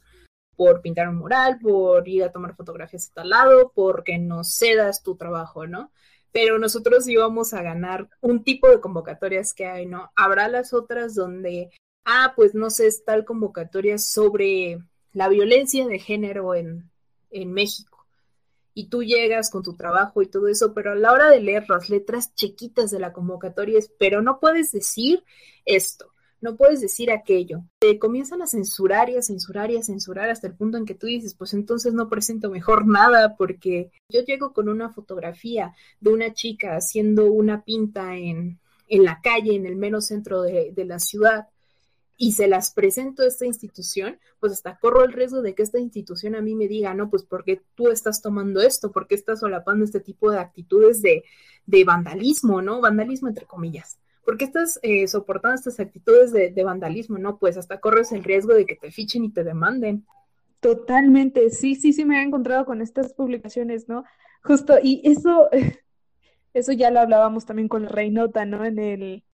por 0.55 0.81
pintar 0.81 1.09
un 1.09 1.17
mural, 1.17 1.59
por 1.59 2.07
ir 2.07 2.23
a 2.23 2.31
tomar 2.31 2.55
fotografías 2.55 3.09
a 3.09 3.13
tal 3.15 3.29
lado, 3.29 3.71
porque 3.73 4.17
nos 4.17 4.53
cedas 4.55 5.03
tu 5.03 5.15
trabajo, 5.15 5.67
¿no? 5.67 5.91
Pero 6.31 6.59
nosotros 6.59 7.07
íbamos 7.07 7.53
a 7.53 7.61
ganar 7.61 8.09
un 8.19 8.43
tipo 8.43 8.69
de 8.69 8.81
convocatorias 8.81 9.53
que 9.53 9.65
hay, 9.65 9.85
¿no? 9.85 10.11
Habrá 10.15 10.49
las 10.49 10.73
otras 10.73 11.15
donde, 11.15 11.69
ah, 12.03 12.33
pues 12.35 12.53
no 12.53 12.69
sé, 12.69 12.87
es 12.87 13.05
tal 13.05 13.23
convocatoria 13.23 13.97
sobre 13.97 14.79
la 15.13 15.29
violencia 15.29 15.87
de 15.87 15.99
género 15.99 16.55
en, 16.55 16.91
en 17.31 17.53
México 17.53 17.94
y 18.75 18.89
tú 18.89 19.03
llegas 19.03 19.49
con 19.49 19.63
tu 19.63 19.75
trabajo 19.75 20.21
y 20.21 20.27
todo 20.27 20.49
eso, 20.49 20.73
pero 20.73 20.91
a 20.91 20.95
la 20.95 21.13
hora 21.13 21.29
de 21.29 21.39
leer 21.39 21.67
las 21.69 21.89
letras 21.89 22.35
chiquitas 22.35 22.91
de 22.91 22.99
la 22.99 23.13
convocatoria 23.13 23.79
es, 23.79 23.89
pero 23.97 24.21
no 24.21 24.39
puedes 24.39 24.73
decir 24.73 25.23
esto, 25.63 26.11
no 26.41 26.57
puedes 26.57 26.81
decir 26.81 27.09
aquello. 27.09 27.63
Te 27.79 27.97
comienzan 27.97 28.41
a 28.41 28.47
censurar 28.47 29.09
y 29.09 29.15
a 29.15 29.21
censurar 29.21 29.71
y 29.71 29.77
a 29.77 29.81
censurar 29.81 30.29
hasta 30.29 30.47
el 30.47 30.55
punto 30.55 30.77
en 30.77 30.85
que 30.85 30.93
tú 30.93 31.07
dices, 31.07 31.33
pues 31.35 31.53
entonces 31.53 31.93
no 31.93 32.09
presento 32.09 32.51
mejor 32.51 32.85
nada 32.85 33.37
porque 33.37 33.91
yo 34.09 34.21
llego 34.21 34.51
con 34.51 34.67
una 34.67 34.89
fotografía 34.89 35.73
de 36.01 36.11
una 36.11 36.33
chica 36.33 36.75
haciendo 36.75 37.31
una 37.31 37.63
pinta 37.63 38.17
en, 38.17 38.59
en 38.89 39.03
la 39.05 39.21
calle, 39.21 39.55
en 39.55 39.65
el 39.65 39.77
menos 39.77 40.07
centro 40.07 40.41
de, 40.41 40.73
de 40.73 40.85
la 40.85 40.99
ciudad 40.99 41.47
y 42.17 42.31
se 42.31 42.47
las 42.47 42.71
presento 42.71 43.23
a 43.23 43.27
esta 43.27 43.45
institución, 43.45 44.19
pues 44.39 44.53
hasta 44.53 44.77
corro 44.77 45.03
el 45.03 45.13
riesgo 45.13 45.41
de 45.41 45.53
que 45.53 45.63
esta 45.63 45.79
institución 45.79 46.35
a 46.35 46.41
mí 46.41 46.55
me 46.55 46.67
diga, 46.67 46.93
no, 46.93 47.09
pues 47.09 47.23
porque 47.23 47.61
tú 47.75 47.89
estás 47.89 48.21
tomando 48.21 48.61
esto, 48.61 48.91
porque 48.91 49.15
estás 49.15 49.41
solapando 49.41 49.83
este 49.83 49.99
tipo 49.99 50.31
de 50.31 50.39
actitudes 50.39 51.01
de, 51.01 51.23
de 51.65 51.83
vandalismo, 51.83 52.61
¿no? 52.61 52.79
Vandalismo 52.79 53.27
entre 53.27 53.45
comillas, 53.45 53.99
¿por 54.23 54.37
qué 54.37 54.45
estás 54.45 54.79
eh, 54.81 55.07
soportando 55.07 55.55
estas 55.55 55.79
actitudes 55.79 56.31
de, 56.31 56.63
vandalismo? 56.63 57.17
No, 57.17 57.37
pues 57.37 57.57
hasta 57.57 57.79
corres 57.79 58.11
el 58.11 58.23
riesgo 58.23 58.53
de 58.53 58.65
que 58.65 58.75
te 58.75 58.91
fichen 58.91 59.25
y 59.25 59.31
te 59.31 59.43
demanden. 59.43 60.05
Totalmente, 60.61 61.49
sí, 61.49 61.75
sí, 61.75 61.91
sí 61.93 62.05
me 62.05 62.19
he 62.19 62.23
encontrado 62.23 62.65
con 62.65 62.81
estas 62.81 63.13
publicaciones, 63.13 63.89
¿no? 63.89 64.05
Justo, 64.41 64.77
y 64.81 65.01
eso, 65.03 65.49
eso 66.53 66.71
ya 66.71 66.91
lo 66.91 67.01
hablábamos 67.01 67.45
también 67.45 67.67
con 67.67 67.87
Reynota, 67.87 68.45
¿no? 68.45 68.63
En 68.63 68.79
el, 68.79 69.24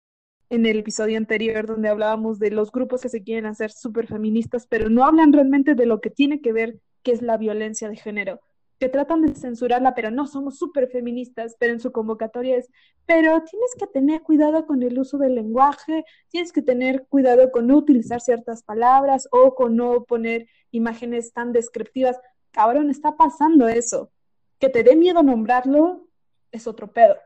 en 0.52 0.66
el 0.66 0.80
episodio 0.80 1.18
anterior 1.18 1.66
donde 1.66 1.90
hablábamos 1.90 2.38
de 2.38 2.52
los 2.52 2.72
grupos 2.72 3.02
que 3.02 3.10
se 3.10 3.24
quieren 3.24 3.46
hacer 3.46 3.72
súper 3.72 4.06
feministas, 4.06 4.68
pero 4.68 4.90
no 4.90 5.06
hablan 5.06 5.32
realmente 5.34 5.76
de 5.76 5.86
lo 5.86 6.02
que 6.02 6.10
tiene 6.10 6.42
que 6.42 6.52
ver 6.52 6.80
que 7.04 7.14
es 7.14 7.22
la 7.22 7.38
violencia 7.38 7.90
de 7.90 7.96
género 7.96 8.42
que 8.82 8.90
tratan 8.90 9.22
de 9.22 9.36
censurarla, 9.36 9.94
pero 9.94 10.10
no, 10.10 10.26
somos 10.26 10.58
súper 10.58 10.90
feministas, 10.90 11.56
pero 11.60 11.72
en 11.72 11.80
su 11.80 11.92
convocatoria 11.92 12.58
es, 12.58 12.72
pero 13.06 13.44
tienes 13.44 13.76
que 13.78 13.86
tener 13.86 14.24
cuidado 14.24 14.66
con 14.66 14.82
el 14.82 14.98
uso 14.98 15.20
del 15.20 15.36
lenguaje, 15.36 16.04
tienes 16.30 16.52
que 16.52 16.64
tener 16.64 17.06
cuidado 17.08 17.52
con 17.52 17.68
no 17.68 17.78
utilizar 17.78 18.22
ciertas 18.22 18.64
palabras 18.64 19.30
o 19.32 19.54
con 19.54 19.76
no 19.76 20.04
poner 20.06 20.48
imágenes 20.72 21.32
tan 21.32 21.54
descriptivas. 21.54 22.20
Cabrón, 22.50 22.90
está 22.90 23.16
pasando 23.16 23.68
eso. 23.68 24.10
Que 24.58 24.68
te 24.68 24.82
dé 24.82 24.96
miedo 24.96 25.22
nombrarlo 25.22 26.08
es 26.52 26.66
otro 26.66 26.92
pedo, 26.92 27.18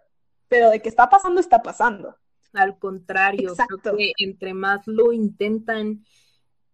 pero 0.50 0.70
de 0.70 0.82
que 0.82 0.90
está 0.90 1.10
pasando, 1.10 1.40
está 1.40 1.64
pasando. 1.64 2.18
Al 2.56 2.78
contrario, 2.78 3.54
creo 3.56 3.98
que 3.98 4.14
entre 4.18 4.54
más 4.54 4.88
lo 4.88 5.12
intentan 5.12 6.04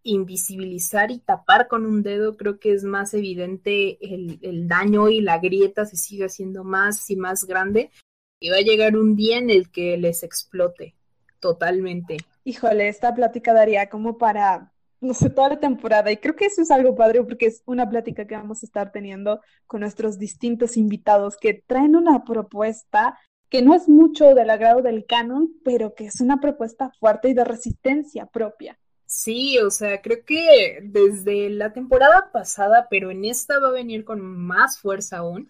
invisibilizar 0.04 1.12
y 1.12 1.20
tapar 1.20 1.68
con 1.68 1.86
un 1.86 2.02
dedo, 2.04 2.36
creo 2.36 2.60
que 2.60 2.74
es 2.74 2.84
más 2.84 3.14
evidente 3.14 3.98
el, 4.02 4.68
daño 4.68 5.10
y 5.10 5.22
la 5.22 5.38
grieta 5.40 5.86
se 5.86 5.96
sigue 5.96 6.26
haciendo 6.26 6.64
más 6.64 7.10
y 7.10 7.16
más 7.16 7.46
grande 7.46 7.92
y 8.40 8.50
va 8.50 8.58
a 8.58 8.62
llegar 8.62 8.98
un 8.98 9.16
día 9.16 9.38
en 9.38 9.50
el 9.50 9.70
que 9.70 9.98
les 9.98 10.24
explote 10.24 10.96
totalmente. 11.40 12.18
Híjole, 12.44 12.88
esta 12.88 13.14
plática 13.14 13.54
daría 13.54 13.90
como 13.90 14.18
para, 14.18 14.72
no 15.00 15.14
sé, 15.14 15.30
toda 15.30 15.50
la 15.50 15.60
temporada 15.60 16.12
y 16.12 16.18
creo 16.18 16.36
que 16.36 16.46
eso 16.46 16.62
es 16.62 16.72
algo 16.72 16.96
padre 16.96 17.24
porque 17.24 17.48
es 17.48 17.62
una 17.66 17.88
plática 17.88 18.26
que 18.26 18.36
vamos 18.36 18.64
a 18.64 18.66
estar 18.66 18.92
teniendo 18.92 19.42
con 19.68 19.82
nuestros 19.82 20.18
distintos 20.18 20.78
invitados 20.78 21.38
que 21.38 21.54
traen 21.54 21.96
una 21.96 22.24
propuesta 22.24 23.20
que 23.52 23.62
no 23.62 23.76
es 23.76 23.90
mucho 23.90 24.34
del 24.34 24.50
agrado 24.50 24.82
del 24.82 25.06
canon, 25.06 25.54
pero 25.66 25.94
que 25.94 26.06
es 26.06 26.22
una 26.22 26.40
propuesta 26.40 26.90
fuerte 27.00 27.30
y 27.30 27.34
de 27.34 27.44
resistencia 27.44 28.26
propia. 28.26 28.80
Sí, 29.06 29.60
o 29.60 29.70
sea, 29.70 30.02
creo 30.02 30.24
que 30.26 30.80
desde 30.82 31.50
la 31.50 31.74
temporada 31.74 32.32
pasada, 32.32 32.88
pero 32.90 33.12
en 33.12 33.26
esta 33.26 33.60
va 33.60 33.68
a 33.68 33.72
venir 33.72 34.06
con 34.06 34.22
más 34.22 34.80
fuerza 34.80 35.18
aún. 35.18 35.50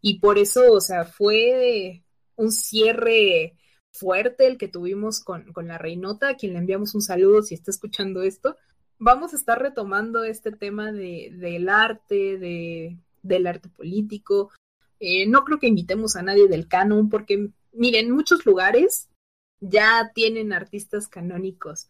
Y 0.00 0.18
por 0.18 0.38
eso, 0.38 0.72
o 0.72 0.80
sea, 0.80 1.04
fue 1.04 2.02
un 2.34 2.50
cierre 2.50 3.54
fuerte 3.92 4.48
el 4.48 4.58
que 4.58 4.66
tuvimos 4.66 5.20
con, 5.20 5.52
con 5.52 5.68
la 5.68 5.78
Reinota, 5.78 6.30
a 6.30 6.34
quien 6.34 6.52
le 6.52 6.58
enviamos 6.58 6.96
un 6.96 7.00
saludo 7.00 7.42
si 7.42 7.54
está 7.54 7.70
escuchando 7.70 8.22
esto. 8.22 8.56
Vamos 8.98 9.34
a 9.34 9.36
estar 9.36 9.62
retomando 9.62 10.24
este 10.24 10.50
tema 10.50 10.90
de, 10.90 11.30
del 11.32 11.68
arte, 11.68 12.38
de, 12.38 12.96
del 13.22 13.46
arte 13.46 13.68
político. 13.68 14.50
Eh, 15.00 15.26
no 15.26 15.44
creo 15.44 15.58
que 15.58 15.68
invitemos 15.68 16.16
a 16.16 16.22
nadie 16.22 16.48
del 16.48 16.68
canon, 16.68 17.08
porque, 17.08 17.50
miren, 17.72 18.10
muchos 18.10 18.44
lugares 18.46 19.08
ya 19.60 20.10
tienen 20.14 20.52
artistas 20.52 21.08
canónicos. 21.08 21.88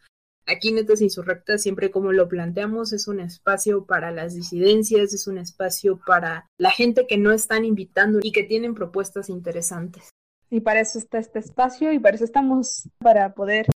Aquí 0.48 0.72
Netas 0.72 1.00
Insurrectas, 1.00 1.62
siempre 1.62 1.90
como 1.90 2.12
lo 2.12 2.28
planteamos, 2.28 2.92
es 2.92 3.08
un 3.08 3.18
espacio 3.18 3.84
para 3.84 4.12
las 4.12 4.34
disidencias, 4.34 5.12
es 5.12 5.26
un 5.26 5.38
espacio 5.38 5.98
para 6.06 6.46
la 6.56 6.70
gente 6.70 7.06
que 7.08 7.18
no 7.18 7.32
están 7.32 7.64
invitando 7.64 8.20
y 8.22 8.30
que 8.30 8.44
tienen 8.44 8.74
propuestas 8.74 9.28
interesantes. 9.28 10.10
Y 10.48 10.60
para 10.60 10.80
eso 10.80 11.00
está 11.00 11.18
este 11.18 11.40
espacio 11.40 11.92
y 11.92 11.98
para 11.98 12.14
eso 12.14 12.24
estamos, 12.24 12.88
para 12.98 13.34
poder 13.34 13.66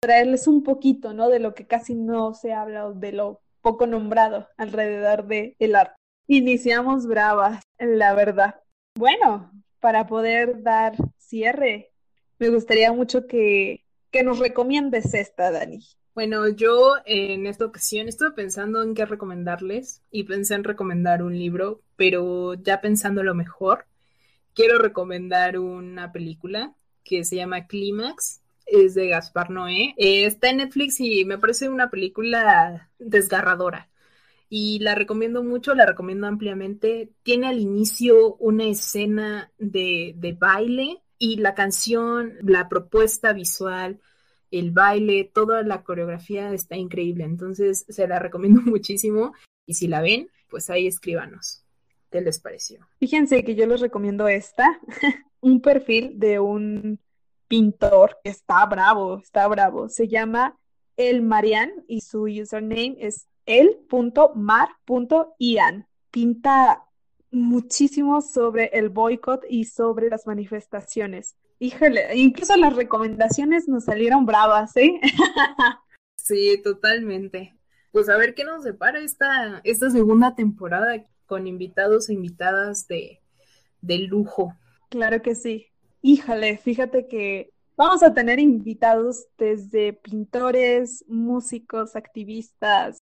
traerles 0.00 0.46
un 0.46 0.62
poquito, 0.62 1.12
¿no? 1.12 1.28
De 1.28 1.40
lo 1.40 1.54
que 1.54 1.66
casi 1.66 1.96
no 1.96 2.32
se 2.34 2.52
habla 2.52 2.86
o 2.86 2.94
de 2.94 3.10
lo 3.10 3.40
poco 3.60 3.88
nombrado 3.88 4.48
alrededor 4.56 5.26
de 5.26 5.56
el 5.58 5.74
arte. 5.74 5.96
Iniciamos 6.28 7.08
bravas, 7.08 7.60
la 7.78 8.14
verdad. 8.14 8.60
Bueno, 9.00 9.50
para 9.80 10.06
poder 10.06 10.62
dar 10.62 10.92
cierre, 11.16 11.90
me 12.38 12.50
gustaría 12.50 12.92
mucho 12.92 13.26
que, 13.26 13.82
que 14.10 14.22
nos 14.22 14.38
recomiendes 14.38 15.14
esta, 15.14 15.50
Dani. 15.50 15.80
Bueno, 16.14 16.46
yo 16.48 16.96
en 17.06 17.46
esta 17.46 17.64
ocasión 17.64 18.08
estuve 18.08 18.32
pensando 18.32 18.82
en 18.82 18.92
qué 18.92 19.06
recomendarles 19.06 20.02
y 20.10 20.24
pensé 20.24 20.54
en 20.54 20.64
recomendar 20.64 21.22
un 21.22 21.32
libro, 21.32 21.80
pero 21.96 22.52
ya 22.52 22.82
pensando 22.82 23.22
lo 23.22 23.34
mejor, 23.34 23.86
quiero 24.52 24.78
recomendar 24.78 25.58
una 25.58 26.12
película 26.12 26.74
que 27.02 27.24
se 27.24 27.36
llama 27.36 27.68
Clímax, 27.68 28.42
es 28.66 28.92
de 28.92 29.08
Gaspar 29.08 29.48
Noé. 29.48 29.94
Eh, 29.96 30.26
está 30.26 30.50
en 30.50 30.58
Netflix 30.58 31.00
y 31.00 31.24
me 31.24 31.38
parece 31.38 31.70
una 31.70 31.88
película 31.88 32.90
desgarradora. 32.98 33.89
Y 34.52 34.80
la 34.80 34.96
recomiendo 34.96 35.44
mucho, 35.44 35.74
la 35.74 35.86
recomiendo 35.86 36.26
ampliamente. 36.26 37.12
Tiene 37.22 37.46
al 37.46 37.60
inicio 37.60 38.34
una 38.34 38.64
escena 38.64 39.52
de, 39.58 40.12
de 40.16 40.32
baile 40.32 41.00
y 41.18 41.36
la 41.36 41.54
canción, 41.54 42.34
la 42.42 42.68
propuesta 42.68 43.32
visual, 43.32 44.00
el 44.50 44.72
baile, 44.72 45.30
toda 45.32 45.62
la 45.62 45.84
coreografía 45.84 46.52
está 46.52 46.76
increíble. 46.76 47.24
Entonces 47.24 47.86
se 47.88 48.08
la 48.08 48.18
recomiendo 48.18 48.60
muchísimo 48.62 49.34
y 49.66 49.74
si 49.74 49.86
la 49.86 50.02
ven, 50.02 50.28
pues 50.48 50.68
ahí 50.68 50.86
escríbanos. 50.86 51.64
¿Qué 52.10 52.20
les 52.20 52.40
pareció? 52.40 52.80
Fíjense 52.98 53.44
que 53.44 53.54
yo 53.54 53.66
les 53.66 53.80
recomiendo 53.80 54.26
esta, 54.26 54.80
un 55.40 55.60
perfil 55.60 56.18
de 56.18 56.40
un 56.40 56.98
pintor 57.46 58.18
que 58.24 58.30
está 58.30 58.66
bravo, 58.66 59.18
está 59.18 59.46
bravo. 59.46 59.88
Se 59.88 60.08
llama 60.08 60.56
El 61.08 61.22
Marian 61.22 61.72
y 61.88 62.02
su 62.02 62.24
username 62.24 62.96
es 62.98 63.26
el.mar.ian. 63.46 64.36
Pinta 66.10 66.84
muchísimo 67.30 68.20
sobre 68.20 68.66
el 68.74 68.90
boicot 68.90 69.42
y 69.48 69.64
sobre 69.64 70.10
las 70.10 70.26
manifestaciones. 70.26 71.36
Híjole, 71.58 72.14
incluso 72.16 72.54
las 72.58 72.76
recomendaciones 72.76 73.66
nos 73.66 73.84
salieron 73.84 74.26
bravas, 74.26 74.76
¿eh? 74.76 75.00
sí, 76.16 76.60
totalmente. 76.62 77.56
Pues 77.92 78.10
a 78.10 78.18
ver 78.18 78.34
qué 78.34 78.44
nos 78.44 78.62
depara 78.62 79.00
esta, 79.00 79.62
esta 79.64 79.88
segunda 79.88 80.34
temporada 80.34 81.06
con 81.24 81.46
invitados 81.46 82.10
e 82.10 82.12
invitadas 82.12 82.86
de, 82.88 83.22
de 83.80 84.00
lujo. 84.00 84.54
Claro 84.90 85.22
que 85.22 85.34
sí. 85.34 85.68
Híjole, 86.02 86.58
fíjate 86.58 87.08
que 87.08 87.54
vamos 87.80 88.02
a 88.02 88.12
tener 88.12 88.38
invitados 88.38 89.26
desde 89.38 89.94
pintores, 89.94 91.02
músicos, 91.08 91.96
activistas, 91.96 92.98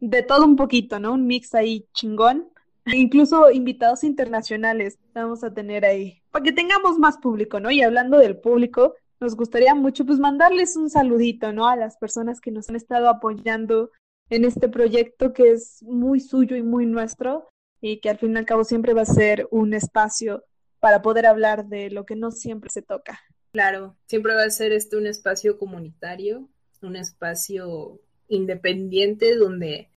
de 0.00 0.24
todo 0.24 0.44
un 0.44 0.56
poquito, 0.56 0.98
¿no? 0.98 1.12
Un 1.12 1.28
mix 1.28 1.54
ahí 1.54 1.86
chingón. 1.94 2.48
Incluso 2.86 3.48
invitados 3.52 4.02
internacionales 4.02 4.98
vamos 5.14 5.44
a 5.44 5.54
tener 5.54 5.84
ahí, 5.84 6.20
para 6.32 6.42
que 6.42 6.50
tengamos 6.50 6.98
más 6.98 7.18
público, 7.18 7.60
¿no? 7.60 7.70
Y 7.70 7.80
hablando 7.80 8.18
del 8.18 8.36
público, 8.36 8.94
nos 9.20 9.36
gustaría 9.36 9.76
mucho 9.76 10.04
pues 10.04 10.18
mandarles 10.18 10.76
un 10.76 10.90
saludito, 10.90 11.52
¿no? 11.52 11.68
A 11.68 11.76
las 11.76 11.96
personas 11.96 12.40
que 12.40 12.50
nos 12.50 12.68
han 12.68 12.74
estado 12.74 13.08
apoyando 13.08 13.92
en 14.30 14.44
este 14.44 14.68
proyecto 14.68 15.32
que 15.32 15.52
es 15.52 15.80
muy 15.84 16.18
suyo 16.18 16.56
y 16.56 16.64
muy 16.64 16.86
nuestro 16.86 17.50
y 17.80 18.00
que 18.00 18.10
al 18.10 18.18
fin 18.18 18.34
y 18.34 18.38
al 18.38 18.46
cabo 18.46 18.64
siempre 18.64 18.94
va 18.94 19.02
a 19.02 19.14
ser 19.20 19.46
un 19.52 19.74
espacio 19.74 20.42
para 20.80 21.02
poder 21.02 21.24
hablar 21.24 21.66
de 21.66 21.90
lo 21.90 22.04
que 22.04 22.16
no 22.16 22.32
siempre 22.32 22.68
se 22.68 22.82
toca. 22.82 23.20
Claro, 23.52 23.96
siempre 24.06 24.34
va 24.34 24.44
a 24.44 24.50
ser 24.50 24.72
este 24.72 24.96
un 24.96 25.06
espacio 25.06 25.58
comunitario, 25.58 26.48
un 26.82 26.96
espacio 26.96 28.00
independiente 28.28 29.36
donde 29.36 29.90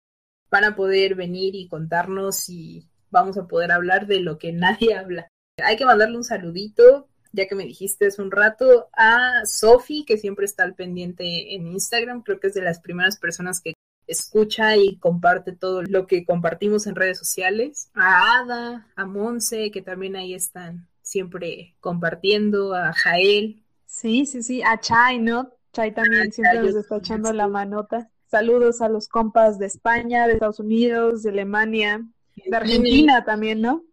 van 0.50 0.64
a 0.64 0.76
poder 0.76 1.14
venir 1.14 1.54
y 1.54 1.68
contarnos 1.68 2.48
y 2.48 2.88
vamos 3.10 3.36
a 3.38 3.46
poder 3.46 3.72
hablar 3.72 4.06
de 4.06 4.20
lo 4.20 4.38
que 4.38 4.52
nadie 4.52 4.94
habla. 4.94 5.28
Hay 5.62 5.76
que 5.76 5.84
mandarle 5.84 6.16
un 6.16 6.24
saludito, 6.24 7.08
ya 7.32 7.46
que 7.46 7.54
me 7.54 7.64
dijiste 7.64 8.06
hace 8.06 8.22
un 8.22 8.30
rato, 8.30 8.88
a 8.96 9.42
Sofi, 9.44 10.04
que 10.04 10.16
siempre 10.16 10.46
está 10.46 10.64
al 10.64 10.74
pendiente 10.74 11.54
en 11.54 11.66
Instagram, 11.66 12.22
creo 12.22 12.40
que 12.40 12.48
es 12.48 12.54
de 12.54 12.62
las 12.62 12.80
primeras 12.80 13.18
personas 13.18 13.60
que 13.60 13.74
escucha 14.06 14.76
y 14.76 14.96
comparte 14.96 15.52
todo 15.52 15.82
lo 15.82 16.06
que 16.06 16.24
compartimos 16.24 16.86
en 16.86 16.96
redes 16.96 17.18
sociales, 17.18 17.90
a 17.94 18.40
Ada, 18.40 18.88
a 18.96 19.06
Monse, 19.06 19.70
que 19.70 19.82
también 19.82 20.16
ahí 20.16 20.34
están 20.34 20.89
siempre 21.10 21.74
compartiendo, 21.80 22.74
a 22.74 22.92
Jael. 22.92 23.64
Sí, 23.84 24.26
sí, 24.26 24.42
sí, 24.42 24.62
a 24.62 24.78
Chai, 24.78 25.18
¿no? 25.18 25.52
Chai 25.72 25.92
también 25.92 26.32
siempre 26.32 26.62
nos 26.62 26.76
está 26.76 26.98
echando 26.98 27.32
la 27.32 27.48
manota. 27.48 28.10
Saludos 28.26 28.80
a 28.80 28.88
los 28.88 29.08
compas 29.08 29.58
de 29.58 29.66
España, 29.66 30.26
de 30.26 30.34
Estados 30.34 30.60
Unidos, 30.60 31.24
de 31.24 31.30
Alemania, 31.30 32.06
de 32.36 32.56
Argentina 32.56 33.24
también, 33.24 33.60
¿no? 33.60 33.84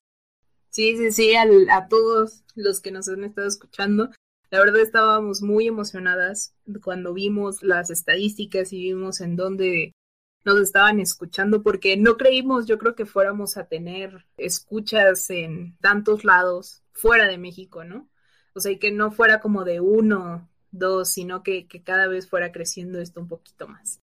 Sí, 0.69 0.95
sí, 0.95 1.11
sí, 1.11 1.33
a 1.35 1.87
todos 1.87 2.43
los 2.53 2.81
que 2.81 2.91
nos 2.91 3.09
han 3.09 3.23
estado 3.23 3.47
escuchando. 3.47 4.11
La 4.51 4.59
verdad 4.59 4.79
estábamos 4.79 5.41
muy 5.41 5.67
emocionadas 5.67 6.53
cuando 6.83 7.13
vimos 7.13 7.63
las 7.63 7.89
estadísticas 7.89 8.71
y 8.73 8.79
vimos 8.79 9.21
en 9.21 9.35
dónde 9.35 9.93
nos 10.45 10.61
estaban 10.61 10.99
escuchando, 10.99 11.63
porque 11.63 11.97
no 11.97 12.15
creímos, 12.15 12.67
yo 12.67 12.77
creo 12.77 12.95
que 12.95 13.05
fuéramos 13.05 13.57
a 13.57 13.65
tener 13.65 14.25
escuchas 14.37 15.29
en 15.31 15.75
tantos 15.79 16.23
lados 16.23 16.83
fuera 17.01 17.27
de 17.27 17.37
México, 17.37 17.83
¿no? 17.83 18.09
O 18.53 18.59
sea, 18.59 18.71
y 18.71 18.79
que 18.79 18.91
no 18.91 19.11
fuera 19.11 19.39
como 19.39 19.63
de 19.63 19.79
uno 19.79 20.49
dos, 20.71 21.09
sino 21.09 21.43
que, 21.43 21.67
que 21.67 21.83
cada 21.83 22.07
vez 22.07 22.27
fuera 22.27 22.51
creciendo 22.51 22.99
esto 22.99 23.21
un 23.21 23.27
poquito 23.27 23.67
más. 23.67 23.99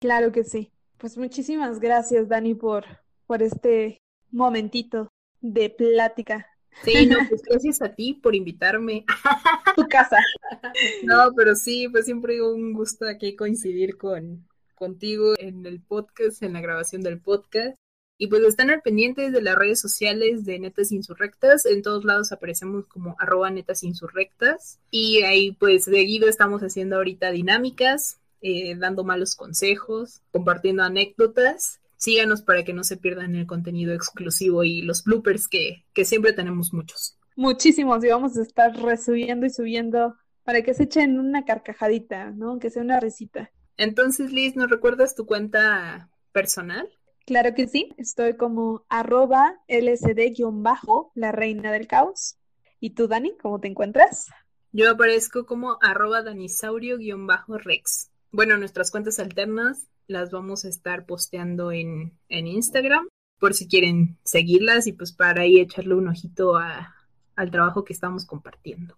Claro 0.00 0.32
que 0.32 0.44
sí. 0.44 0.70
Pues 0.98 1.16
muchísimas 1.16 1.78
gracias, 1.78 2.28
Dani, 2.28 2.54
por, 2.54 2.84
por 3.26 3.42
este 3.42 4.00
momentito 4.30 5.08
de 5.40 5.70
plática. 5.70 6.46
Sí, 6.84 7.06
no, 7.06 7.16
pues 7.28 7.42
gracias 7.42 7.82
a 7.82 7.94
ti 7.94 8.14
por 8.14 8.34
invitarme. 8.34 9.04
Tu 9.76 9.86
casa. 9.88 10.18
No, 11.04 11.32
pero 11.36 11.54
sí, 11.54 11.88
pues 11.88 12.04
siempre 12.04 12.42
un 12.42 12.72
gusto 12.72 13.06
aquí 13.06 13.36
coincidir 13.36 13.96
con 13.96 14.46
contigo 14.74 15.34
en 15.38 15.66
el 15.66 15.80
podcast, 15.80 16.42
en 16.42 16.52
la 16.52 16.60
grabación 16.60 17.02
del 17.02 17.20
podcast. 17.20 17.76
Y 18.18 18.26
pues 18.26 18.42
están 18.42 18.70
al 18.70 18.82
pendiente 18.82 19.30
de 19.30 19.40
las 19.40 19.54
redes 19.54 19.80
sociales 19.80 20.44
de 20.44 20.58
Netas 20.58 20.90
Insurrectas. 20.90 21.64
En 21.64 21.82
todos 21.82 22.04
lados 22.04 22.32
aparecemos 22.32 22.84
como 22.86 23.14
arroba 23.20 23.48
netas 23.50 23.84
insurrectas. 23.84 24.80
Y 24.90 25.22
ahí 25.22 25.52
pues 25.52 25.84
seguido 25.84 26.28
estamos 26.28 26.62
haciendo 26.62 26.96
ahorita 26.96 27.30
dinámicas, 27.30 28.18
eh, 28.42 28.74
dando 28.76 29.04
malos 29.04 29.36
consejos, 29.36 30.20
compartiendo 30.32 30.82
anécdotas. 30.82 31.80
Síganos 31.96 32.42
para 32.42 32.64
que 32.64 32.72
no 32.72 32.82
se 32.82 32.96
pierdan 32.96 33.36
el 33.36 33.46
contenido 33.46 33.94
exclusivo 33.94 34.64
y 34.64 34.82
los 34.82 35.04
bloopers 35.04 35.46
que, 35.46 35.84
que 35.94 36.04
siempre 36.04 36.32
tenemos 36.32 36.72
muchos. 36.72 37.16
Muchísimos 37.36 38.02
y 38.02 38.08
vamos 38.08 38.36
a 38.36 38.42
estar 38.42 38.76
resubiendo 38.76 39.46
y 39.46 39.50
subiendo 39.50 40.16
para 40.42 40.62
que 40.62 40.74
se 40.74 40.84
echen 40.84 41.20
una 41.20 41.44
carcajadita, 41.44 42.32
¿no? 42.32 42.58
Que 42.58 42.70
sea 42.70 42.82
una 42.82 42.98
risita. 42.98 43.52
Entonces, 43.76 44.32
Liz, 44.32 44.56
¿nos 44.56 44.68
recuerdas 44.68 45.14
tu 45.14 45.24
cuenta 45.24 46.10
personal? 46.32 46.88
Claro 47.28 47.54
que 47.54 47.68
sí, 47.68 47.94
estoy 47.98 48.38
como 48.38 48.86
arroba 48.88 49.60
lsd-bajo, 49.68 51.12
la 51.14 51.30
reina 51.30 51.70
del 51.70 51.86
caos. 51.86 52.38
¿Y 52.80 52.94
tú, 52.94 53.06
Dani, 53.06 53.36
cómo 53.36 53.60
te 53.60 53.68
encuentras? 53.68 54.28
Yo 54.72 54.90
aparezco 54.90 55.44
como 55.44 55.76
arroba 55.82 56.22
danisaurio-rex. 56.22 58.10
Bueno, 58.32 58.56
nuestras 58.56 58.90
cuentas 58.90 59.18
alternas 59.18 59.88
las 60.06 60.30
vamos 60.30 60.64
a 60.64 60.70
estar 60.70 61.04
posteando 61.04 61.70
en, 61.70 62.18
en 62.30 62.46
Instagram 62.46 63.06
por 63.38 63.52
si 63.52 63.68
quieren 63.68 64.16
seguirlas 64.24 64.86
y 64.86 64.94
pues 64.94 65.12
para 65.12 65.42
ahí 65.42 65.60
echarle 65.60 65.96
un 65.96 66.08
ojito 66.08 66.56
a, 66.56 66.94
al 67.36 67.50
trabajo 67.50 67.84
que 67.84 67.92
estamos 67.92 68.24
compartiendo. 68.24 68.96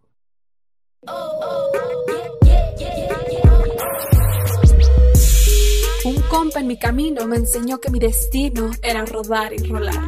Un 1.02 2.09
compa 6.30 6.60
en 6.60 6.68
mi 6.68 6.78
camino 6.78 7.26
me 7.26 7.36
enseñó 7.36 7.80
que 7.80 7.90
mi 7.90 7.98
destino 7.98 8.70
era 8.82 9.04
rodar 9.04 9.52
y 9.52 9.58
rolar. 9.58 10.06